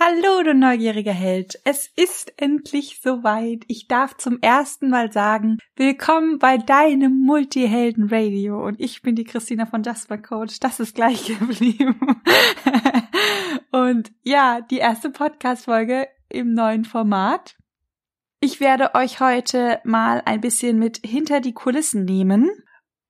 Hallo, 0.00 0.44
du 0.44 0.54
neugieriger 0.54 1.12
Held. 1.12 1.58
Es 1.64 1.90
ist 1.96 2.32
endlich 2.36 3.00
soweit. 3.02 3.64
Ich 3.66 3.88
darf 3.88 4.16
zum 4.16 4.38
ersten 4.40 4.90
Mal 4.90 5.10
sagen, 5.10 5.58
willkommen 5.74 6.38
bei 6.38 6.56
deinem 6.56 7.18
Multihelden 7.18 8.08
Radio. 8.08 8.64
Und 8.64 8.78
ich 8.78 9.02
bin 9.02 9.16
die 9.16 9.24
Christina 9.24 9.66
von 9.66 9.82
Jasper 9.82 10.18
Coach. 10.18 10.60
Das 10.60 10.78
ist 10.78 10.94
gleich 10.94 11.26
geblieben. 11.40 11.98
Und 13.72 14.12
ja, 14.22 14.60
die 14.60 14.76
erste 14.76 15.10
Podcast-Folge 15.10 16.06
im 16.28 16.54
neuen 16.54 16.84
Format. 16.84 17.56
Ich 18.38 18.60
werde 18.60 18.94
euch 18.94 19.18
heute 19.18 19.80
mal 19.82 20.22
ein 20.26 20.40
bisschen 20.40 20.78
mit 20.78 21.00
hinter 21.04 21.40
die 21.40 21.54
Kulissen 21.54 22.04
nehmen. 22.04 22.48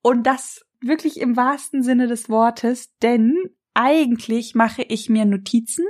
Und 0.01 0.23
das 0.23 0.65
wirklich 0.81 1.19
im 1.19 1.37
wahrsten 1.37 1.83
Sinne 1.83 2.07
des 2.07 2.29
Wortes, 2.29 2.95
denn 3.03 3.35
eigentlich 3.75 4.55
mache 4.55 4.81
ich 4.81 5.07
mir 5.07 5.25
Notizen 5.25 5.85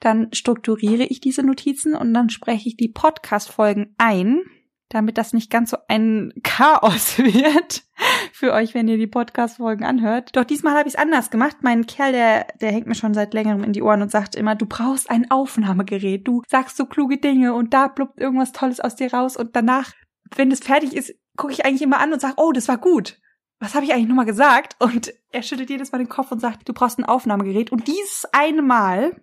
dann 0.00 0.32
strukturiere 0.32 1.04
ich 1.04 1.20
diese 1.20 1.42
Notizen 1.42 1.94
und 1.94 2.12
dann 2.14 2.30
spreche 2.30 2.68
ich 2.68 2.76
die 2.76 2.88
Podcast-Folgen 2.88 3.94
ein, 3.98 4.40
damit 4.88 5.18
das 5.18 5.32
nicht 5.32 5.50
ganz 5.50 5.70
so 5.70 5.76
ein 5.88 6.32
Chaos 6.42 7.18
wird 7.18 7.84
für 8.32 8.52
euch, 8.52 8.74
wenn 8.74 8.88
ihr 8.88 8.96
die 8.96 9.06
Podcast-Folgen 9.06 9.84
anhört. 9.84 10.34
Doch 10.34 10.44
diesmal 10.44 10.76
habe 10.76 10.88
ich 10.88 10.94
es 10.94 11.00
anders 11.00 11.30
gemacht. 11.30 11.58
Mein 11.60 11.86
Kerl, 11.86 12.12
der, 12.12 12.46
der 12.60 12.72
hängt 12.72 12.86
mir 12.86 12.94
schon 12.94 13.14
seit 13.14 13.34
längerem 13.34 13.62
in 13.62 13.72
die 13.72 13.82
Ohren 13.82 14.02
und 14.02 14.10
sagt 14.10 14.34
immer, 14.34 14.56
du 14.56 14.66
brauchst 14.66 15.10
ein 15.10 15.30
Aufnahmegerät. 15.30 16.26
Du 16.26 16.42
sagst 16.48 16.76
so 16.76 16.86
kluge 16.86 17.18
Dinge 17.18 17.54
und 17.54 17.74
da 17.74 17.88
pluppt 17.88 18.18
irgendwas 18.18 18.52
Tolles 18.52 18.80
aus 18.80 18.96
dir 18.96 19.12
raus 19.12 19.36
und 19.36 19.54
danach, 19.54 19.92
wenn 20.34 20.50
es 20.50 20.60
fertig 20.60 20.96
ist, 20.96 21.14
gucke 21.36 21.52
ich 21.52 21.64
eigentlich 21.64 21.82
immer 21.82 22.00
an 22.00 22.12
und 22.12 22.20
sage, 22.20 22.34
oh, 22.38 22.52
das 22.52 22.68
war 22.68 22.78
gut. 22.78 23.18
Was 23.60 23.74
habe 23.74 23.84
ich 23.84 23.92
eigentlich 23.92 24.08
nochmal 24.08 24.26
gesagt? 24.26 24.76
Und 24.78 25.12
er 25.30 25.42
schüttelt 25.42 25.68
jedes 25.68 25.92
Mal 25.92 25.98
den 25.98 26.08
Kopf 26.08 26.32
und 26.32 26.40
sagt, 26.40 26.66
du 26.66 26.72
brauchst 26.72 26.98
ein 26.98 27.04
Aufnahmegerät. 27.04 27.70
Und 27.70 27.86
dieses 27.86 28.24
eine 28.32 28.62
Mal 28.62 29.20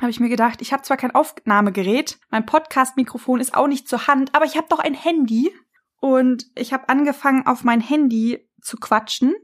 habe 0.00 0.10
ich 0.10 0.20
mir 0.20 0.28
gedacht, 0.28 0.62
ich 0.62 0.72
habe 0.72 0.82
zwar 0.82 0.96
kein 0.96 1.14
Aufnahmegerät, 1.14 2.18
mein 2.30 2.46
Podcast-Mikrofon 2.46 3.40
ist 3.40 3.54
auch 3.54 3.68
nicht 3.68 3.88
zur 3.88 4.06
Hand, 4.06 4.34
aber 4.34 4.44
ich 4.44 4.56
habe 4.56 4.66
doch 4.68 4.78
ein 4.78 4.94
Handy. 4.94 5.52
Und 6.00 6.46
ich 6.56 6.72
habe 6.72 6.88
angefangen, 6.88 7.46
auf 7.46 7.62
mein 7.62 7.80
Handy 7.80 8.48
zu 8.60 8.76
quatschen 8.76 9.34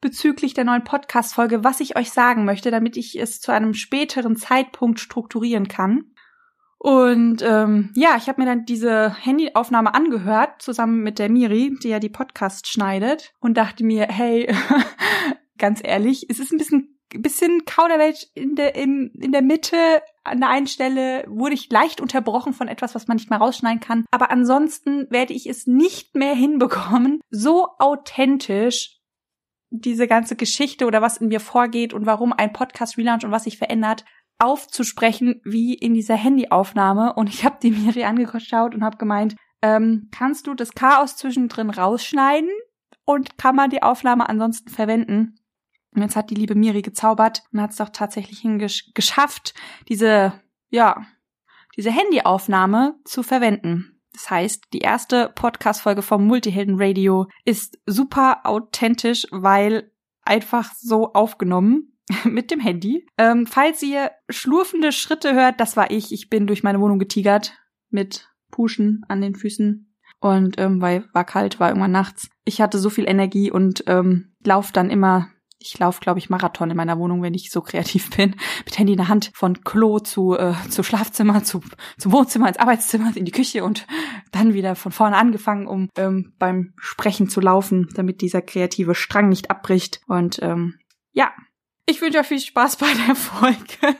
bezüglich 0.00 0.54
der 0.54 0.64
neuen 0.64 0.84
Podcast-Folge, 0.84 1.64
was 1.64 1.80
ich 1.80 1.96
euch 1.96 2.12
sagen 2.12 2.44
möchte, 2.44 2.70
damit 2.70 2.96
ich 2.96 3.18
es 3.18 3.40
zu 3.40 3.50
einem 3.50 3.74
späteren 3.74 4.36
Zeitpunkt 4.36 5.00
strukturieren 5.00 5.66
kann. 5.66 6.12
Und 6.78 7.42
ähm, 7.42 7.90
ja, 7.96 8.16
ich 8.16 8.28
habe 8.28 8.40
mir 8.40 8.46
dann 8.46 8.66
diese 8.66 9.14
Handyaufnahme 9.14 9.94
angehört, 9.94 10.62
zusammen 10.62 11.02
mit 11.02 11.18
der 11.18 11.30
Miri, 11.30 11.76
die 11.82 11.88
ja 11.88 11.98
die 11.98 12.10
Podcast 12.10 12.68
schneidet, 12.68 13.32
und 13.40 13.56
dachte 13.56 13.82
mir, 13.82 14.06
hey, 14.08 14.54
ganz 15.58 15.80
ehrlich, 15.82 16.26
es 16.28 16.38
ist 16.38 16.52
ein 16.52 16.58
bisschen 16.58 16.95
bisschen 17.10 17.64
Kauderwelsch 17.64 18.26
in 18.34 18.56
der, 18.56 18.74
in, 18.74 19.10
in 19.20 19.32
der 19.32 19.42
Mitte. 19.42 19.76
An 20.24 20.40
der 20.40 20.48
einen 20.48 20.66
Stelle 20.66 21.24
wurde 21.28 21.54
ich 21.54 21.70
leicht 21.70 22.00
unterbrochen 22.00 22.52
von 22.52 22.68
etwas, 22.68 22.94
was 22.94 23.06
man 23.06 23.16
nicht 23.16 23.30
mehr 23.30 23.38
rausschneiden 23.38 23.80
kann. 23.80 24.04
Aber 24.10 24.30
ansonsten 24.30 25.10
werde 25.10 25.32
ich 25.32 25.46
es 25.46 25.66
nicht 25.66 26.14
mehr 26.14 26.34
hinbekommen, 26.34 27.20
so 27.30 27.68
authentisch 27.78 29.00
diese 29.70 30.06
ganze 30.06 30.36
Geschichte 30.36 30.86
oder 30.86 31.02
was 31.02 31.18
in 31.18 31.28
mir 31.28 31.40
vorgeht 31.40 31.92
und 31.92 32.06
warum 32.06 32.32
ein 32.32 32.52
Podcast 32.52 32.96
relaunch 32.96 33.24
und 33.24 33.32
was 33.32 33.44
sich 33.44 33.58
verändert, 33.58 34.04
aufzusprechen 34.38 35.40
wie 35.44 35.74
in 35.74 35.94
dieser 35.94 36.16
Handyaufnahme. 36.16 37.14
Und 37.14 37.28
ich 37.28 37.44
habe 37.44 37.58
die 37.62 37.70
Miri 37.70 38.04
angeschaut 38.04 38.74
und 38.74 38.84
habe 38.84 38.96
gemeint, 38.96 39.36
ähm, 39.62 40.08
kannst 40.12 40.46
du 40.46 40.54
das 40.54 40.72
Chaos 40.72 41.16
zwischendrin 41.16 41.70
rausschneiden 41.70 42.50
und 43.04 43.38
kann 43.38 43.56
man 43.56 43.70
die 43.70 43.82
Aufnahme 43.82 44.28
ansonsten 44.28 44.70
verwenden? 44.70 45.36
Und 45.96 46.02
jetzt 46.02 46.14
hat 46.14 46.28
die 46.28 46.34
liebe 46.34 46.54
Miri 46.54 46.82
gezaubert 46.82 47.42
und 47.52 47.60
hat 47.60 47.70
es 47.70 47.78
doch 47.78 47.88
tatsächlich 47.88 48.46
geschafft, 48.94 49.54
diese, 49.88 50.34
ja, 50.68 51.06
diese 51.76 51.90
Handyaufnahme 51.90 52.96
zu 53.04 53.22
verwenden. 53.22 53.98
Das 54.12 54.30
heißt, 54.30 54.64
die 54.74 54.80
erste 54.80 55.32
Podcast-Folge 55.34 56.02
vom 56.02 56.26
Multihelden 56.26 56.76
Radio 56.78 57.26
ist 57.44 57.78
super 57.86 58.40
authentisch, 58.44 59.26
weil 59.30 59.90
einfach 60.22 60.72
so 60.74 61.14
aufgenommen 61.14 61.98
mit 62.24 62.50
dem 62.50 62.60
Handy. 62.60 63.06
Ähm, 63.16 63.46
falls 63.46 63.82
ihr 63.82 64.10
schlurfende 64.28 64.92
Schritte 64.92 65.34
hört, 65.34 65.60
das 65.60 65.78
war 65.78 65.90
ich. 65.90 66.12
Ich 66.12 66.28
bin 66.28 66.46
durch 66.46 66.62
meine 66.62 66.80
Wohnung 66.80 66.98
getigert 66.98 67.56
mit 67.88 68.28
Puschen 68.50 69.04
an 69.08 69.22
den 69.22 69.34
Füßen. 69.34 69.94
Und 70.20 70.58
ähm, 70.58 70.80
weil 70.80 71.08
war 71.12 71.24
kalt, 71.24 71.58
war 71.58 71.68
irgendwann 71.68 71.92
nachts. 71.92 72.28
Ich 72.44 72.60
hatte 72.60 72.78
so 72.78 72.90
viel 72.90 73.08
Energie 73.08 73.50
und 73.50 73.84
ähm, 73.86 74.34
lauf 74.44 74.72
dann 74.72 74.90
immer 74.90 75.28
ich 75.58 75.78
laufe, 75.78 76.00
glaube 76.00 76.18
ich, 76.18 76.30
Marathon 76.30 76.70
in 76.70 76.76
meiner 76.76 76.98
Wohnung, 76.98 77.22
wenn 77.22 77.34
ich 77.34 77.50
so 77.50 77.60
kreativ 77.60 78.10
bin. 78.16 78.36
Mit 78.64 78.78
Handy 78.78 78.92
in 78.92 78.98
der 78.98 79.08
Hand 79.08 79.30
von 79.34 79.62
Klo 79.62 79.98
zu, 79.98 80.36
äh, 80.36 80.54
zu 80.68 80.82
Schlafzimmer, 80.82 81.44
zu, 81.44 81.62
zum 81.98 82.12
Wohnzimmer, 82.12 82.48
ins 82.48 82.58
Arbeitszimmer, 82.58 83.16
in 83.16 83.24
die 83.24 83.32
Küche 83.32 83.64
und 83.64 83.86
dann 84.32 84.54
wieder 84.54 84.76
von 84.76 84.92
vorne 84.92 85.16
angefangen, 85.16 85.66
um 85.66 85.88
ähm, 85.96 86.34
beim 86.38 86.74
Sprechen 86.78 87.28
zu 87.28 87.40
laufen, 87.40 87.88
damit 87.94 88.20
dieser 88.20 88.42
kreative 88.42 88.94
Strang 88.94 89.28
nicht 89.28 89.50
abbricht. 89.50 90.00
Und 90.06 90.38
ähm, 90.42 90.78
ja, 91.12 91.32
ich 91.86 92.00
wünsche 92.00 92.18
euch 92.18 92.26
viel 92.26 92.40
Spaß 92.40 92.76
bei 92.76 92.92
der 93.06 93.14
Folge. 93.14 93.96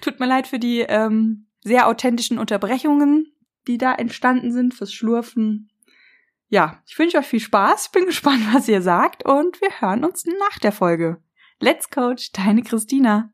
Tut 0.00 0.18
mir 0.18 0.26
leid 0.26 0.46
für 0.46 0.58
die 0.58 0.80
ähm, 0.80 1.48
sehr 1.62 1.86
authentischen 1.86 2.38
Unterbrechungen, 2.38 3.26
die 3.66 3.78
da 3.78 3.94
entstanden 3.94 4.52
sind, 4.52 4.74
fürs 4.74 4.92
Schlurfen 4.92 5.68
ja, 6.48 6.82
ich 6.86 6.98
wünsche 6.98 7.18
euch 7.18 7.26
viel 7.26 7.40
Spaß, 7.40 7.90
bin 7.90 8.06
gespannt, 8.06 8.42
was 8.52 8.68
ihr 8.68 8.82
sagt 8.82 9.24
und 9.24 9.60
wir 9.60 9.80
hören 9.80 10.04
uns 10.04 10.24
nach 10.24 10.58
der 10.58 10.72
Folge. 10.72 11.22
Let's 11.60 11.90
Coach, 11.90 12.32
deine 12.32 12.62
Christina. 12.62 13.30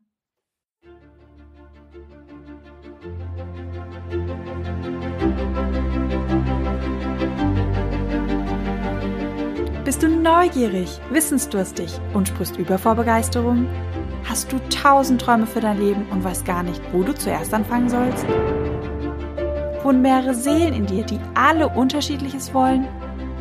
Bist 9.85 10.01
du 10.01 10.09
neugierig, 10.09 10.99
wissensdurstig 11.11 11.99
und 12.13 12.27
sprichst 12.27 12.57
über 12.57 12.79
vor 12.79 12.95
Begeisterung? 12.95 13.67
Hast 14.27 14.51
du 14.51 14.57
tausend 14.69 15.21
Träume 15.21 15.45
für 15.45 15.59
dein 15.61 15.79
Leben 15.79 16.09
und 16.09 16.23
weißt 16.23 16.43
gar 16.43 16.63
nicht, 16.63 16.81
wo 16.91 17.03
du 17.03 17.13
zuerst 17.13 17.53
anfangen 17.53 17.87
sollst? 17.87 18.25
Wohnen 19.83 20.01
mehrere 20.01 20.33
Seelen 20.33 20.73
in 20.73 20.87
dir, 20.87 21.03
die 21.03 21.19
alle 21.35 21.69
unterschiedliches 21.69 22.51
wollen? 22.51 22.87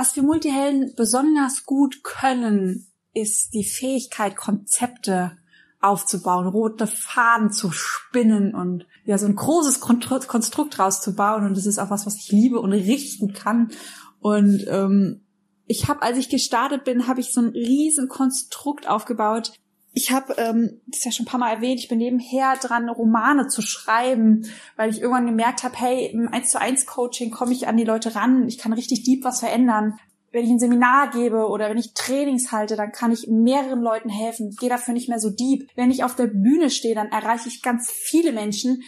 Was 0.00 0.16
wir 0.16 0.22
Multihelden 0.22 0.94
besonders 0.96 1.66
gut 1.66 2.02
können, 2.02 2.86
ist 3.12 3.52
die 3.52 3.64
Fähigkeit, 3.64 4.34
Konzepte 4.34 5.36
aufzubauen, 5.78 6.46
rote 6.46 6.86
Faden 6.86 7.52
zu 7.52 7.70
spinnen 7.70 8.54
und 8.54 8.86
ja, 9.04 9.18
so 9.18 9.26
ein 9.26 9.36
großes 9.36 9.78
Konstrukt 9.80 10.78
rauszubauen. 10.78 11.44
Und 11.44 11.54
das 11.54 11.66
ist 11.66 11.78
auch 11.78 11.90
was, 11.90 12.06
was 12.06 12.16
ich 12.16 12.32
liebe 12.32 12.60
und 12.60 12.72
richten 12.72 13.34
kann. 13.34 13.72
Und 14.20 14.64
ähm, 14.68 15.20
ich 15.66 15.86
habe, 15.86 16.00
als 16.00 16.16
ich 16.16 16.30
gestartet 16.30 16.84
bin, 16.84 17.06
habe 17.06 17.20
ich 17.20 17.34
so 17.34 17.42
ein 17.42 17.50
riesen 17.50 18.08
Konstrukt 18.08 18.88
aufgebaut, 18.88 19.52
ich 19.92 20.12
habe, 20.12 20.34
ähm, 20.38 20.80
das 20.86 21.00
ist 21.00 21.04
ja 21.04 21.12
schon 21.12 21.24
ein 21.24 21.28
paar 21.28 21.40
Mal 21.40 21.54
erwähnt, 21.54 21.80
ich 21.80 21.88
bin 21.88 21.98
nebenher 21.98 22.56
dran, 22.56 22.88
Romane 22.88 23.48
zu 23.48 23.60
schreiben, 23.60 24.46
weil 24.76 24.90
ich 24.90 25.00
irgendwann 25.00 25.26
gemerkt 25.26 25.64
habe, 25.64 25.76
hey, 25.76 26.06
im 26.06 26.28
1 26.28 26.50
zu 26.50 26.60
1 26.60 26.86
Coaching 26.86 27.30
komme 27.30 27.52
ich 27.52 27.66
an 27.66 27.76
die 27.76 27.84
Leute 27.84 28.14
ran, 28.14 28.46
ich 28.46 28.58
kann 28.58 28.72
richtig 28.72 29.02
deep 29.02 29.24
was 29.24 29.40
verändern. 29.40 29.98
Wenn 30.32 30.44
ich 30.44 30.50
ein 30.50 30.60
Seminar 30.60 31.10
gebe 31.10 31.48
oder 31.48 31.68
wenn 31.68 31.78
ich 31.78 31.92
Trainings 31.94 32.52
halte, 32.52 32.76
dann 32.76 32.92
kann 32.92 33.10
ich 33.10 33.26
mehreren 33.26 33.80
Leuten 33.80 34.08
helfen, 34.08 34.54
gehe 34.60 34.68
dafür 34.68 34.94
nicht 34.94 35.08
mehr 35.08 35.18
so 35.18 35.28
deep. 35.28 35.68
Wenn 35.74 35.90
ich 35.90 36.04
auf 36.04 36.14
der 36.14 36.28
Bühne 36.28 36.70
stehe, 36.70 36.94
dann 36.94 37.08
erreiche 37.08 37.48
ich 37.48 37.62
ganz 37.62 37.90
viele 37.90 38.30
Menschen, 38.30 38.84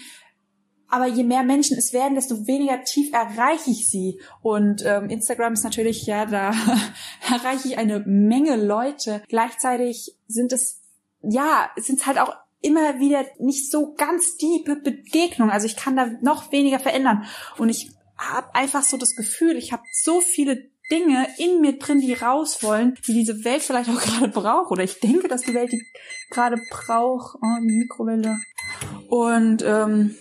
aber 0.86 1.06
je 1.06 1.24
mehr 1.24 1.42
Menschen 1.42 1.78
es 1.78 1.94
werden, 1.94 2.14
desto 2.14 2.46
weniger 2.46 2.84
tief 2.84 3.12
erreiche 3.12 3.70
ich 3.70 3.88
sie. 3.88 4.20
Und 4.42 4.84
ähm, 4.84 5.08
Instagram 5.08 5.54
ist 5.54 5.64
natürlich, 5.64 6.04
ja, 6.06 6.26
da 6.26 6.52
erreiche 7.32 7.66
ich 7.66 7.78
eine 7.78 8.00
Menge 8.00 8.56
Leute. 8.56 9.22
Gleichzeitig 9.28 10.14
sind 10.28 10.52
es 10.52 10.81
ja, 11.22 11.70
es 11.76 11.86
sind 11.86 12.06
halt 12.06 12.18
auch 12.18 12.34
immer 12.60 13.00
wieder 13.00 13.24
nicht 13.38 13.70
so 13.70 13.94
ganz 13.94 14.36
tiefe 14.36 14.76
Begegnungen. 14.76 15.52
Also 15.52 15.66
ich 15.66 15.76
kann 15.76 15.96
da 15.96 16.10
noch 16.20 16.52
weniger 16.52 16.78
verändern. 16.78 17.24
Und 17.58 17.68
ich 17.68 17.90
habe 18.16 18.54
einfach 18.54 18.82
so 18.82 18.96
das 18.96 19.16
Gefühl, 19.16 19.56
ich 19.56 19.72
habe 19.72 19.82
so 19.92 20.20
viele 20.20 20.70
Dinge 20.90 21.26
in 21.38 21.60
mir 21.60 21.78
drin, 21.78 22.00
die 22.00 22.12
raus 22.12 22.62
wollen, 22.62 22.98
die 23.06 23.14
diese 23.14 23.44
Welt 23.44 23.62
vielleicht 23.62 23.90
auch 23.90 24.00
gerade 24.00 24.28
braucht. 24.28 24.70
Oder 24.70 24.84
ich 24.84 25.00
denke, 25.00 25.28
dass 25.28 25.42
die 25.42 25.54
Welt 25.54 25.72
die 25.72 25.82
gerade 26.30 26.56
braucht. 26.70 27.36
Oh, 27.36 27.60
die 27.60 27.72
Mikrowelle. 27.72 28.38
Und 29.08 29.62
ähm, 29.66 30.14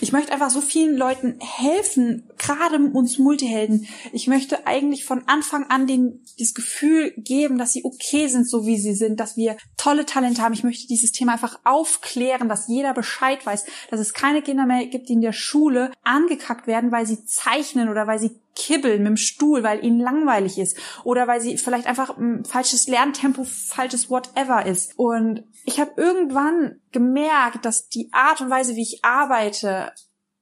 ich 0.00 0.12
möchte 0.12 0.32
einfach 0.32 0.50
so 0.50 0.60
vielen 0.60 0.96
Leuten 0.96 1.38
helfen, 1.40 2.30
gerade 2.48 2.78
uns 2.78 3.18
Multihelden. 3.18 3.86
Ich 4.12 4.26
möchte 4.26 4.66
eigentlich 4.66 5.04
von 5.04 5.28
Anfang 5.28 5.64
an 5.68 5.86
denen 5.86 6.24
das 6.38 6.54
Gefühl 6.54 7.12
geben, 7.16 7.58
dass 7.58 7.72
sie 7.72 7.84
okay 7.84 8.26
sind, 8.28 8.48
so 8.48 8.66
wie 8.66 8.78
sie 8.78 8.94
sind, 8.94 9.20
dass 9.20 9.36
wir 9.36 9.56
tolle 9.76 10.06
Talente 10.06 10.42
haben. 10.42 10.54
Ich 10.54 10.64
möchte 10.64 10.86
dieses 10.86 11.12
Thema 11.12 11.32
einfach 11.32 11.58
aufklären, 11.64 12.48
dass 12.48 12.68
jeder 12.68 12.94
Bescheid 12.94 13.44
weiß, 13.44 13.64
dass 13.90 14.00
es 14.00 14.14
keine 14.14 14.42
Kinder 14.42 14.66
mehr 14.66 14.86
gibt, 14.86 15.08
die 15.08 15.14
in 15.14 15.20
der 15.20 15.32
Schule 15.32 15.90
angekackt 16.04 16.66
werden, 16.66 16.90
weil 16.90 17.06
sie 17.06 17.24
zeichnen 17.26 17.88
oder 17.88 18.06
weil 18.06 18.18
sie 18.18 18.30
kibbeln 18.54 19.02
mit 19.02 19.06
dem 19.08 19.16
Stuhl, 19.16 19.62
weil 19.62 19.84
ihnen 19.84 20.00
langweilig 20.00 20.58
ist 20.58 20.76
oder 21.04 21.28
weil 21.28 21.40
sie 21.40 21.58
vielleicht 21.58 21.86
einfach 21.86 22.16
ein 22.16 22.44
falsches 22.44 22.88
Lerntempo, 22.88 23.44
falsches 23.44 24.10
whatever 24.10 24.66
ist. 24.66 24.98
Und 24.98 25.44
ich 25.64 25.78
habe 25.78 25.92
irgendwann 25.96 26.80
gemerkt, 26.92 27.64
dass 27.64 27.88
die 27.88 28.10
Art 28.12 28.40
und 28.40 28.50
Weise, 28.50 28.74
wie 28.74 28.82
ich 28.82 29.04
arbeite, 29.04 29.92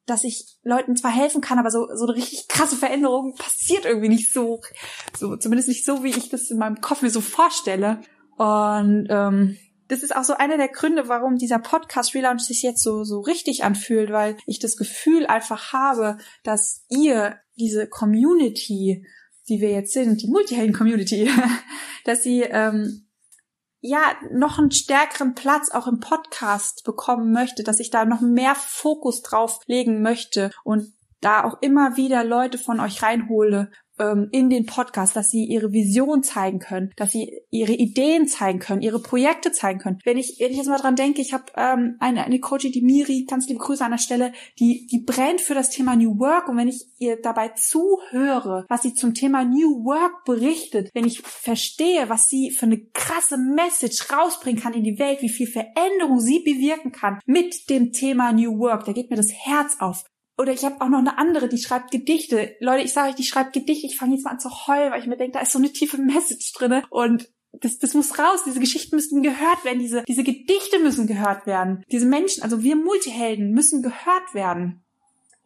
dass 0.06 0.24
ich 0.24 0.46
Leuten 0.62 0.96
zwar 0.96 1.10
helfen 1.10 1.40
kann, 1.40 1.58
aber 1.58 1.70
so, 1.70 1.86
so 1.94 2.06
eine 2.06 2.14
richtig 2.14 2.48
krasse 2.48 2.76
Veränderung 2.76 3.34
passiert 3.34 3.84
irgendwie 3.84 4.08
nicht 4.08 4.32
so, 4.32 4.60
so, 5.16 5.36
zumindest 5.36 5.68
nicht 5.68 5.84
so, 5.84 6.04
wie 6.04 6.10
ich 6.10 6.28
das 6.28 6.50
in 6.50 6.58
meinem 6.58 6.80
Kopf 6.80 7.02
mir 7.02 7.10
so 7.10 7.20
vorstelle. 7.20 8.00
Und 8.36 9.08
ähm, 9.10 9.58
das 9.88 10.02
ist 10.02 10.14
auch 10.14 10.24
so 10.24 10.34
einer 10.34 10.56
der 10.56 10.68
Gründe, 10.68 11.08
warum 11.08 11.36
dieser 11.36 11.58
Podcast 11.58 12.14
Relaunch 12.14 12.42
sich 12.42 12.62
jetzt 12.62 12.82
so, 12.82 13.04
so 13.04 13.20
richtig 13.20 13.64
anfühlt, 13.64 14.10
weil 14.10 14.36
ich 14.46 14.58
das 14.58 14.76
Gefühl 14.76 15.26
einfach 15.26 15.72
habe, 15.72 16.18
dass 16.42 16.84
ihr 16.88 17.36
diese 17.56 17.88
Community, 17.88 19.06
die 19.48 19.60
wir 19.60 19.70
jetzt 19.70 19.92
sind, 19.92 20.22
die 20.22 20.28
Multihelden-Community, 20.28 21.30
dass 22.04 22.22
sie 22.22 22.42
ähm, 22.42 23.05
ja 23.86 24.00
noch 24.30 24.58
einen 24.58 24.70
stärkeren 24.70 25.34
Platz 25.34 25.70
auch 25.70 25.86
im 25.86 26.00
Podcast 26.00 26.84
bekommen 26.84 27.32
möchte, 27.32 27.62
dass 27.62 27.80
ich 27.80 27.90
da 27.90 28.04
noch 28.04 28.20
mehr 28.20 28.54
Fokus 28.54 29.22
drauf 29.22 29.60
legen 29.66 30.02
möchte 30.02 30.50
und 30.64 30.92
da 31.20 31.44
auch 31.44 31.60
immer 31.62 31.96
wieder 31.96 32.24
Leute 32.24 32.58
von 32.58 32.80
euch 32.80 33.02
reinhole, 33.02 33.70
ähm, 33.98 34.28
in 34.32 34.50
den 34.50 34.66
Podcast, 34.66 35.16
dass 35.16 35.30
sie 35.30 35.44
ihre 35.44 35.72
Vision 35.72 36.22
zeigen 36.22 36.58
können, 36.58 36.92
dass 36.96 37.12
sie 37.12 37.40
ihre 37.50 37.72
Ideen 37.72 38.26
zeigen 38.28 38.58
können, 38.58 38.82
ihre 38.82 39.00
Projekte 39.00 39.52
zeigen 39.52 39.78
können. 39.78 39.98
Wenn 40.04 40.18
ich, 40.18 40.36
wenn 40.38 40.50
ich 40.50 40.58
jetzt 40.58 40.68
mal 40.68 40.78
dran 40.78 40.96
denke, 40.96 41.20
ich 41.20 41.32
habe 41.32 41.44
ähm, 41.56 41.96
eine, 42.00 42.24
eine 42.24 42.40
Coach, 42.40 42.66
die 42.70 42.82
Miri, 42.82 43.26
ganz 43.28 43.48
liebe 43.48 43.60
Grüße 43.60 43.84
an 43.84 43.92
der 43.92 43.98
Stelle, 43.98 44.32
die, 44.58 44.86
die 44.86 45.00
brennt 45.00 45.40
für 45.40 45.54
das 45.54 45.70
Thema 45.70 45.96
New 45.96 46.18
Work 46.18 46.48
und 46.48 46.56
wenn 46.56 46.68
ich 46.68 46.86
ihr 46.98 47.20
dabei 47.20 47.48
zuhöre, 47.50 48.64
was 48.68 48.82
sie 48.82 48.94
zum 48.94 49.14
Thema 49.14 49.44
New 49.44 49.84
Work 49.84 50.24
berichtet, 50.24 50.90
wenn 50.94 51.06
ich 51.06 51.20
verstehe, 51.20 52.08
was 52.08 52.28
sie 52.28 52.50
für 52.50 52.66
eine 52.66 52.78
krasse 52.92 53.36
Message 53.38 54.10
rausbringen 54.10 54.60
kann 54.60 54.74
in 54.74 54.84
die 54.84 54.98
Welt, 54.98 55.22
wie 55.22 55.28
viel 55.28 55.46
Veränderung 55.46 56.20
sie 56.20 56.40
bewirken 56.40 56.92
kann 56.92 57.20
mit 57.26 57.70
dem 57.70 57.92
Thema 57.92 58.32
New 58.32 58.58
Work, 58.58 58.84
da 58.84 58.92
geht 58.92 59.10
mir 59.10 59.16
das 59.16 59.32
Herz 59.32 59.76
auf. 59.78 60.04
Oder 60.38 60.52
ich 60.52 60.64
habe 60.64 60.80
auch 60.80 60.88
noch 60.88 60.98
eine 60.98 61.18
andere, 61.18 61.48
die 61.48 61.58
schreibt 61.58 61.90
Gedichte. 61.90 62.56
Leute, 62.60 62.84
ich 62.84 62.92
sage 62.92 63.10
euch, 63.10 63.14
die 63.14 63.24
schreibt 63.24 63.52
Gedichte. 63.52 63.86
Ich 63.86 63.96
fange 63.96 64.14
jetzt 64.14 64.24
mal 64.24 64.32
an 64.32 64.40
zu 64.40 64.50
heulen, 64.66 64.92
weil 64.92 65.00
ich 65.00 65.06
mir 65.06 65.16
denke, 65.16 65.32
da 65.32 65.40
ist 65.40 65.52
so 65.52 65.58
eine 65.58 65.72
tiefe 65.72 65.98
Message 65.98 66.52
drinne 66.52 66.82
und 66.90 67.30
das, 67.52 67.78
das 67.78 67.94
muss 67.94 68.18
raus. 68.18 68.44
Diese 68.44 68.60
Geschichten 68.60 68.96
müssen 68.96 69.22
gehört 69.22 69.64
werden. 69.64 69.78
Diese, 69.78 70.02
diese 70.02 70.24
Gedichte 70.24 70.78
müssen 70.78 71.06
gehört 71.06 71.46
werden. 71.46 71.82
Diese 71.90 72.06
Menschen, 72.06 72.42
also 72.42 72.62
wir 72.62 72.76
Multihelden, 72.76 73.52
müssen 73.52 73.82
gehört 73.82 74.34
werden. 74.34 74.85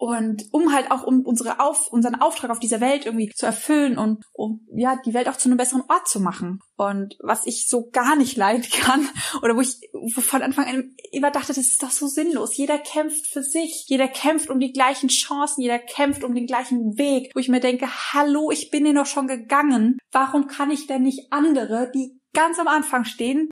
Und 0.00 0.46
um 0.50 0.72
halt 0.72 0.90
auch 0.90 1.02
um 1.02 1.26
unsere 1.26 1.60
auf, 1.60 1.88
unseren 1.88 2.14
Auftrag 2.14 2.50
auf 2.50 2.58
dieser 2.58 2.80
Welt 2.80 3.04
irgendwie 3.04 3.28
zu 3.28 3.44
erfüllen 3.44 3.98
und 3.98 4.24
um 4.32 4.66
ja 4.74 4.96
die 5.04 5.12
Welt 5.12 5.28
auch 5.28 5.36
zu 5.36 5.46
einem 5.46 5.58
besseren 5.58 5.82
Ort 5.90 6.08
zu 6.08 6.20
machen. 6.20 6.60
Und 6.78 7.18
was 7.20 7.44
ich 7.44 7.68
so 7.68 7.90
gar 7.90 8.16
nicht 8.16 8.38
leiden 8.38 8.64
kann 8.72 9.06
oder 9.42 9.54
wo 9.54 9.60
ich 9.60 9.76
von 10.14 10.40
Anfang 10.40 10.64
an 10.64 10.96
immer 11.12 11.30
dachte, 11.30 11.48
das 11.48 11.58
ist 11.58 11.82
doch 11.82 11.90
so 11.90 12.06
sinnlos. 12.06 12.56
Jeder 12.56 12.78
kämpft 12.78 13.26
für 13.26 13.42
sich, 13.42 13.84
jeder 13.88 14.08
kämpft 14.08 14.48
um 14.48 14.58
die 14.58 14.72
gleichen 14.72 15.10
Chancen, 15.10 15.60
jeder 15.60 15.78
kämpft 15.78 16.24
um 16.24 16.34
den 16.34 16.46
gleichen 16.46 16.96
Weg. 16.96 17.30
Wo 17.34 17.40
ich 17.40 17.50
mir 17.50 17.60
denke, 17.60 17.86
hallo, 18.14 18.50
ich 18.50 18.70
bin 18.70 18.84
den 18.84 18.96
doch 18.96 19.04
schon 19.04 19.26
gegangen. 19.26 19.98
Warum 20.12 20.46
kann 20.46 20.70
ich 20.70 20.86
denn 20.86 21.02
nicht 21.02 21.30
andere, 21.30 21.90
die 21.94 22.18
ganz 22.32 22.58
am 22.58 22.68
Anfang 22.68 23.04
stehen, 23.04 23.50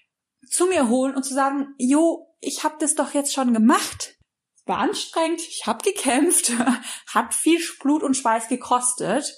zu 0.49 0.65
mir 0.65 0.89
holen 0.89 1.15
und 1.15 1.25
zu 1.25 1.35
sagen, 1.35 1.75
jo, 1.77 2.35
ich 2.41 2.65
habe 2.65 2.77
das 2.81 2.95
doch 2.95 3.13
jetzt 3.13 3.35
schon 3.35 3.53
gemacht 3.53 4.15
war 4.69 4.79
anstrengend, 4.79 5.41
ich 5.41 5.67
habe 5.67 5.83
gekämpft, 5.83 6.53
hat 7.07 7.35
viel 7.35 7.61
Blut 7.81 8.03
und 8.03 8.17
Schweiß 8.17 8.49
gekostet. 8.49 9.37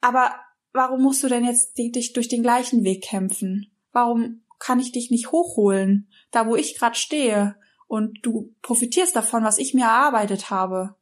Aber 0.00 0.34
warum 0.72 1.02
musst 1.02 1.22
du 1.22 1.28
denn 1.28 1.44
jetzt 1.44 1.76
dich 1.76 2.12
durch 2.12 2.28
den 2.28 2.42
gleichen 2.42 2.84
Weg 2.84 3.04
kämpfen? 3.04 3.70
Warum 3.92 4.42
kann 4.58 4.80
ich 4.80 4.92
dich 4.92 5.10
nicht 5.10 5.32
hochholen, 5.32 6.08
da 6.30 6.46
wo 6.46 6.56
ich 6.56 6.78
gerade 6.78 6.96
stehe? 6.96 7.56
Und 7.86 8.20
du 8.22 8.54
profitierst 8.62 9.16
davon, 9.16 9.42
was 9.42 9.58
ich 9.58 9.74
mir 9.74 9.84
erarbeitet 9.84 10.50
habe. 10.50 10.94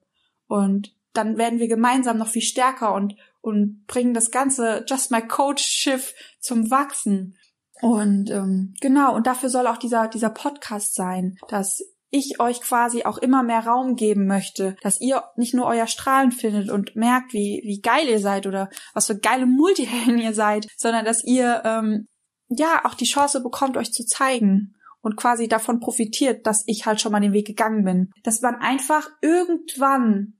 Und 0.47 0.95
dann 1.13 1.37
werden 1.37 1.59
wir 1.59 1.69
gemeinsam 1.69 2.17
noch 2.17 2.29
viel 2.29 2.43
stärker 2.43 2.95
und, 2.95 3.15
und 3.41 3.87
bringen 3.87 4.15
das 4.15 4.31
ganze 4.31 4.85
Just 4.89 5.11
My 5.11 5.21
Coach 5.21 5.63
Schiff 5.63 6.15
zum 6.41 6.71
Wachsen. 6.71 7.37
Und 7.81 8.31
ähm, 8.31 8.75
genau, 8.81 9.15
und 9.15 9.27
dafür 9.27 9.51
soll 9.51 9.67
auch 9.67 9.77
dieser, 9.77 10.09
dieser 10.09 10.31
Podcast 10.31 10.95
sein, 10.95 11.39
dass 11.49 11.83
ich 12.11 12.41
euch 12.41 12.61
quasi 12.61 13.05
auch 13.05 13.19
immer 13.19 13.43
mehr 13.43 13.67
Raum 13.67 13.97
geben 13.97 14.27
möchte, 14.27 14.77
dass 14.83 15.01
ihr 15.01 15.25
nicht 15.37 15.55
nur 15.55 15.67
euer 15.67 15.87
Strahlen 15.87 16.33
findet 16.33 16.71
und 16.71 16.97
merkt, 16.97 17.33
wie, 17.33 17.61
wie 17.65 17.81
geil 17.81 18.09
ihr 18.09 18.21
seid 18.21 18.47
oder 18.47 18.71
was 18.95 19.07
für 19.07 19.19
geile 19.19 19.47
Multihelden 19.47 20.19
ihr 20.19 20.35
seid, 20.35 20.67
sondern 20.77 21.05
dass 21.05 21.23
ihr 21.25 21.63
ähm, 21.65 22.07
ja 22.49 22.83
auch 22.85 22.95
die 22.95 23.05
Chance 23.05 23.43
bekommt, 23.43 23.77
euch 23.77 23.93
zu 23.93 24.07
zeigen 24.07 24.75
und 25.01 25.17
quasi 25.17 25.49
davon 25.49 25.81
profitiert, 25.81 26.47
dass 26.47 26.65
ich 26.67 26.87
halt 26.87 27.01
schon 27.01 27.13
mal 27.13 27.21
den 27.21 27.33
Weg 27.33 27.47
gegangen 27.47 27.85
bin. 27.85 28.11
Dass 28.25 28.41
man 28.41 28.57
einfach 28.57 29.09
irgendwann 29.21 30.39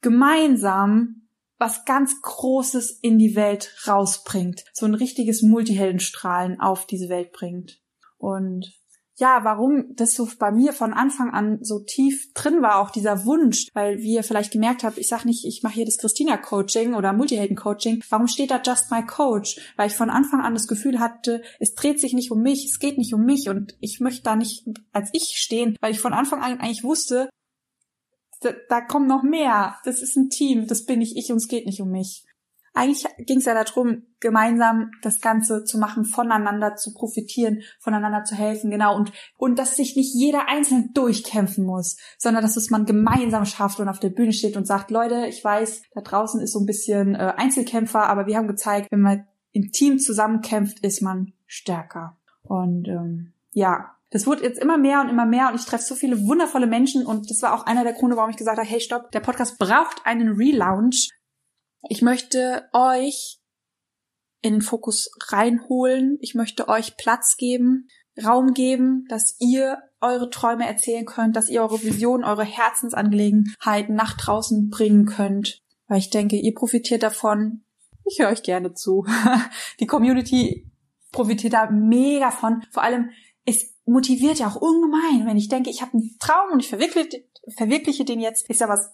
gemeinsam 0.00 1.28
was 1.58 1.84
ganz 1.84 2.22
Großes 2.22 3.00
in 3.02 3.18
die 3.18 3.34
Welt 3.34 3.74
rausbringt. 3.86 4.64
So 4.72 4.86
ein 4.86 4.94
richtiges 4.94 5.42
Multiheldenstrahlen 5.42 6.60
auf 6.60 6.86
diese 6.86 7.08
Welt 7.08 7.32
bringt. 7.32 7.80
Und 8.16 8.77
ja, 9.18 9.40
warum 9.42 9.96
das 9.96 10.14
so 10.14 10.28
bei 10.38 10.52
mir 10.52 10.72
von 10.72 10.94
Anfang 10.94 11.30
an 11.30 11.58
so 11.60 11.80
tief 11.80 12.32
drin 12.34 12.62
war, 12.62 12.78
auch 12.78 12.90
dieser 12.90 13.24
Wunsch, 13.24 13.66
weil 13.74 13.98
wie 13.98 14.14
ihr 14.14 14.22
vielleicht 14.22 14.52
gemerkt 14.52 14.84
habt, 14.84 14.96
ich 14.96 15.08
sag 15.08 15.24
nicht, 15.24 15.44
ich 15.44 15.64
mache 15.64 15.74
hier 15.74 15.84
das 15.84 15.98
Christina-Coaching 15.98 16.94
oder 16.94 17.12
Multihelden-Coaching. 17.12 18.04
Warum 18.10 18.28
steht 18.28 18.52
da 18.52 18.62
Just 18.64 18.92
My 18.92 19.04
Coach? 19.04 19.60
Weil 19.76 19.88
ich 19.88 19.96
von 19.96 20.08
Anfang 20.08 20.40
an 20.40 20.54
das 20.54 20.68
Gefühl 20.68 21.00
hatte, 21.00 21.42
es 21.58 21.74
dreht 21.74 22.00
sich 22.00 22.12
nicht 22.12 22.30
um 22.30 22.42
mich, 22.42 22.66
es 22.66 22.78
geht 22.78 22.96
nicht 22.96 23.12
um 23.12 23.24
mich 23.24 23.48
und 23.48 23.76
ich 23.80 23.98
möchte 23.98 24.22
da 24.22 24.36
nicht 24.36 24.64
als 24.92 25.10
ich 25.12 25.34
stehen, 25.36 25.76
weil 25.80 25.90
ich 25.90 26.00
von 26.00 26.12
Anfang 26.12 26.40
an 26.40 26.60
eigentlich 26.60 26.84
wusste, 26.84 27.28
da, 28.40 28.52
da 28.68 28.80
kommt 28.80 29.08
noch 29.08 29.24
mehr. 29.24 29.78
Das 29.84 30.00
ist 30.00 30.16
ein 30.16 30.30
Team, 30.30 30.68
das 30.68 30.84
bin 30.84 31.00
ich 31.00 31.16
ich 31.16 31.32
und 31.32 31.38
es 31.38 31.48
geht 31.48 31.66
nicht 31.66 31.82
um 31.82 31.90
mich 31.90 32.24
eigentlich 32.74 33.04
ging 33.26 33.38
es 33.38 33.44
ja 33.44 33.54
darum, 33.54 34.02
gemeinsam 34.20 34.90
das 35.02 35.20
Ganze 35.20 35.64
zu 35.64 35.78
machen, 35.78 36.04
voneinander 36.04 36.76
zu 36.76 36.92
profitieren, 36.92 37.62
voneinander 37.80 38.24
zu 38.24 38.34
helfen, 38.34 38.70
genau. 38.70 38.96
Und, 38.96 39.12
und 39.36 39.58
dass 39.58 39.76
sich 39.76 39.96
nicht 39.96 40.14
jeder 40.14 40.48
einzeln 40.48 40.92
durchkämpfen 40.94 41.64
muss, 41.64 41.96
sondern 42.18 42.42
dass 42.42 42.56
es 42.56 42.70
man 42.70 42.86
gemeinsam 42.86 43.44
schafft 43.44 43.80
und 43.80 43.88
auf 43.88 44.00
der 44.00 44.10
Bühne 44.10 44.32
steht 44.32 44.56
und 44.56 44.66
sagt, 44.66 44.90
Leute, 44.90 45.26
ich 45.26 45.42
weiß, 45.42 45.82
da 45.94 46.00
draußen 46.00 46.40
ist 46.40 46.52
so 46.52 46.60
ein 46.60 46.66
bisschen 46.66 47.14
äh, 47.14 47.34
Einzelkämpfer, 47.36 48.08
aber 48.08 48.26
wir 48.26 48.36
haben 48.36 48.48
gezeigt, 48.48 48.90
wenn 48.90 49.00
man 49.00 49.26
im 49.52 49.72
Team 49.72 49.98
zusammenkämpft, 49.98 50.80
ist 50.80 51.02
man 51.02 51.32
stärker. 51.46 52.16
Und 52.42 52.88
ähm, 52.88 53.32
ja, 53.52 53.92
das 54.10 54.26
wurde 54.26 54.42
jetzt 54.42 54.60
immer 54.60 54.78
mehr 54.78 55.00
und 55.00 55.08
immer 55.08 55.26
mehr 55.26 55.48
und 55.48 55.56
ich 55.56 55.66
treffe 55.66 55.84
so 55.84 55.94
viele 55.94 56.26
wundervolle 56.26 56.66
Menschen 56.66 57.04
und 57.04 57.30
das 57.30 57.42
war 57.42 57.54
auch 57.54 57.66
einer 57.66 57.84
der 57.84 57.92
Gründe, 57.92 58.16
warum 58.16 58.30
ich 58.30 58.36
gesagt 58.36 58.58
habe, 58.58 58.66
hey, 58.66 58.80
stopp, 58.80 59.10
der 59.12 59.20
Podcast 59.20 59.58
braucht 59.58 60.04
einen 60.04 60.36
Relaunch, 60.36 61.10
ich 61.88 62.02
möchte 62.02 62.68
euch 62.72 63.40
in 64.40 64.54
den 64.54 64.62
Fokus 64.62 65.10
reinholen. 65.28 66.18
Ich 66.20 66.34
möchte 66.34 66.68
euch 66.68 66.96
Platz 66.96 67.36
geben, 67.36 67.88
Raum 68.24 68.54
geben, 68.54 69.04
dass 69.08 69.36
ihr 69.40 69.78
eure 70.00 70.30
Träume 70.30 70.66
erzählen 70.66 71.04
könnt, 71.04 71.36
dass 71.36 71.48
ihr 71.48 71.62
eure 71.62 71.82
Visionen, 71.82 72.24
eure 72.24 72.44
Herzensangelegenheiten 72.44 73.94
nach 73.94 74.16
draußen 74.16 74.70
bringen 74.70 75.06
könnt. 75.06 75.62
Weil 75.86 75.98
ich 75.98 76.10
denke, 76.10 76.36
ihr 76.36 76.54
profitiert 76.54 77.02
davon. 77.02 77.62
Ich 78.04 78.20
höre 78.20 78.30
euch 78.30 78.42
gerne 78.42 78.74
zu. 78.74 79.06
Die 79.80 79.86
Community 79.86 80.70
profitiert 81.12 81.54
da 81.54 81.70
mega 81.70 82.30
von. 82.30 82.62
Vor 82.70 82.82
allem, 82.82 83.10
es 83.44 83.74
motiviert 83.86 84.38
ja 84.38 84.48
auch 84.48 84.56
ungemein, 84.56 85.26
wenn 85.26 85.36
ich 85.36 85.48
denke, 85.48 85.70
ich 85.70 85.80
habe 85.80 85.94
einen 85.94 86.16
Traum 86.18 86.52
und 86.52 86.60
ich 86.60 86.68
verwirkliche, 86.68 87.24
verwirkliche 87.56 88.04
den 88.04 88.20
jetzt, 88.20 88.48
ist 88.50 88.60
ja 88.60 88.68
was 88.68 88.92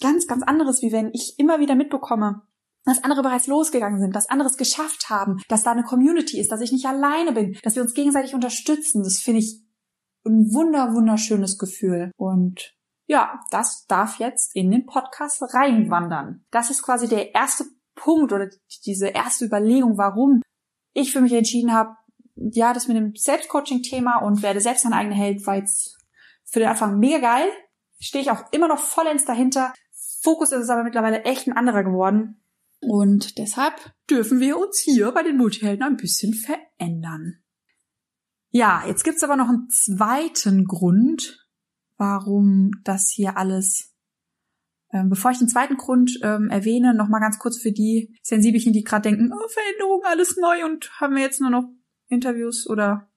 ganz, 0.00 0.26
ganz 0.26 0.42
anderes, 0.42 0.82
wie 0.82 0.92
wenn 0.92 1.10
ich 1.12 1.38
immer 1.38 1.60
wieder 1.60 1.74
mitbekomme, 1.74 2.42
dass 2.84 3.04
andere 3.04 3.22
bereits 3.22 3.46
losgegangen 3.46 4.00
sind, 4.00 4.16
dass 4.16 4.30
andere 4.30 4.48
es 4.48 4.56
geschafft 4.56 5.10
haben, 5.10 5.42
dass 5.48 5.62
da 5.62 5.72
eine 5.72 5.82
Community 5.82 6.40
ist, 6.40 6.50
dass 6.50 6.60
ich 6.60 6.72
nicht 6.72 6.86
alleine 6.86 7.32
bin, 7.32 7.56
dass 7.62 7.74
wir 7.74 7.82
uns 7.82 7.94
gegenseitig 7.94 8.34
unterstützen. 8.34 9.02
Das 9.02 9.18
finde 9.18 9.40
ich 9.40 9.62
ein 10.24 10.52
wunder, 10.52 10.94
wunderschönes 10.94 11.58
Gefühl. 11.58 12.10
Und 12.16 12.74
ja, 13.06 13.40
das 13.50 13.86
darf 13.86 14.18
jetzt 14.18 14.54
in 14.54 14.70
den 14.70 14.86
Podcast 14.86 15.42
reinwandern. 15.54 16.44
Das 16.50 16.70
ist 16.70 16.82
quasi 16.82 17.08
der 17.08 17.34
erste 17.34 17.64
Punkt 17.94 18.32
oder 18.32 18.48
diese 18.84 19.08
erste 19.08 19.44
Überlegung, 19.44 19.98
warum 19.98 20.42
ich 20.92 21.12
für 21.12 21.20
mich 21.20 21.32
entschieden 21.32 21.72
habe, 21.72 21.96
ja, 22.36 22.72
das 22.72 22.86
mit 22.86 22.96
dem 22.96 23.14
Selbstcoaching-Thema 23.14 24.18
und 24.18 24.42
werde 24.42 24.60
selbst 24.60 24.86
ein 24.86 24.92
eigener 24.92 25.16
Held, 25.16 25.46
war 25.46 25.56
jetzt 25.56 25.98
für 26.44 26.60
den 26.60 26.68
Anfang 26.68 26.98
mega 26.98 27.18
geil. 27.18 27.48
Stehe 28.00 28.22
ich 28.22 28.30
auch 28.30 28.44
immer 28.52 28.68
noch 28.68 28.78
vollends 28.78 29.24
dahinter. 29.24 29.72
Fokus 30.20 30.52
ist 30.52 30.62
es 30.62 30.70
aber 30.70 30.84
mittlerweile 30.84 31.24
echt 31.24 31.46
ein 31.46 31.56
anderer 31.56 31.84
geworden. 31.84 32.42
Und 32.80 33.38
deshalb 33.38 33.74
dürfen 34.08 34.40
wir 34.40 34.58
uns 34.58 34.78
hier 34.78 35.10
bei 35.12 35.22
den 35.22 35.36
Multihelden 35.36 35.82
ein 35.82 35.96
bisschen 35.96 36.34
verändern. 36.34 37.38
Ja, 38.50 38.84
jetzt 38.86 39.04
gibt's 39.04 39.24
aber 39.24 39.36
noch 39.36 39.48
einen 39.48 39.68
zweiten 39.68 40.64
Grund, 40.64 41.46
warum 41.96 42.70
das 42.84 43.10
hier 43.10 43.36
alles. 43.36 43.94
Ähm, 44.90 45.10
bevor 45.10 45.32
ich 45.32 45.38
den 45.38 45.48
zweiten 45.48 45.76
Grund 45.76 46.18
ähm, 46.22 46.48
erwähne, 46.48 46.94
noch 46.94 47.08
mal 47.08 47.18
ganz 47.18 47.38
kurz 47.38 47.58
für 47.58 47.72
die 47.72 48.16
Sensibelchen, 48.22 48.72
die 48.72 48.84
gerade 48.84 49.10
denken, 49.10 49.32
oh, 49.32 49.48
Veränderung, 49.48 50.02
alles 50.04 50.36
neu 50.38 50.64
und 50.64 50.90
haben 51.00 51.14
wir 51.14 51.22
jetzt 51.22 51.40
nur 51.40 51.50
noch 51.50 51.68
Interviews 52.08 52.66
oder 52.68 53.10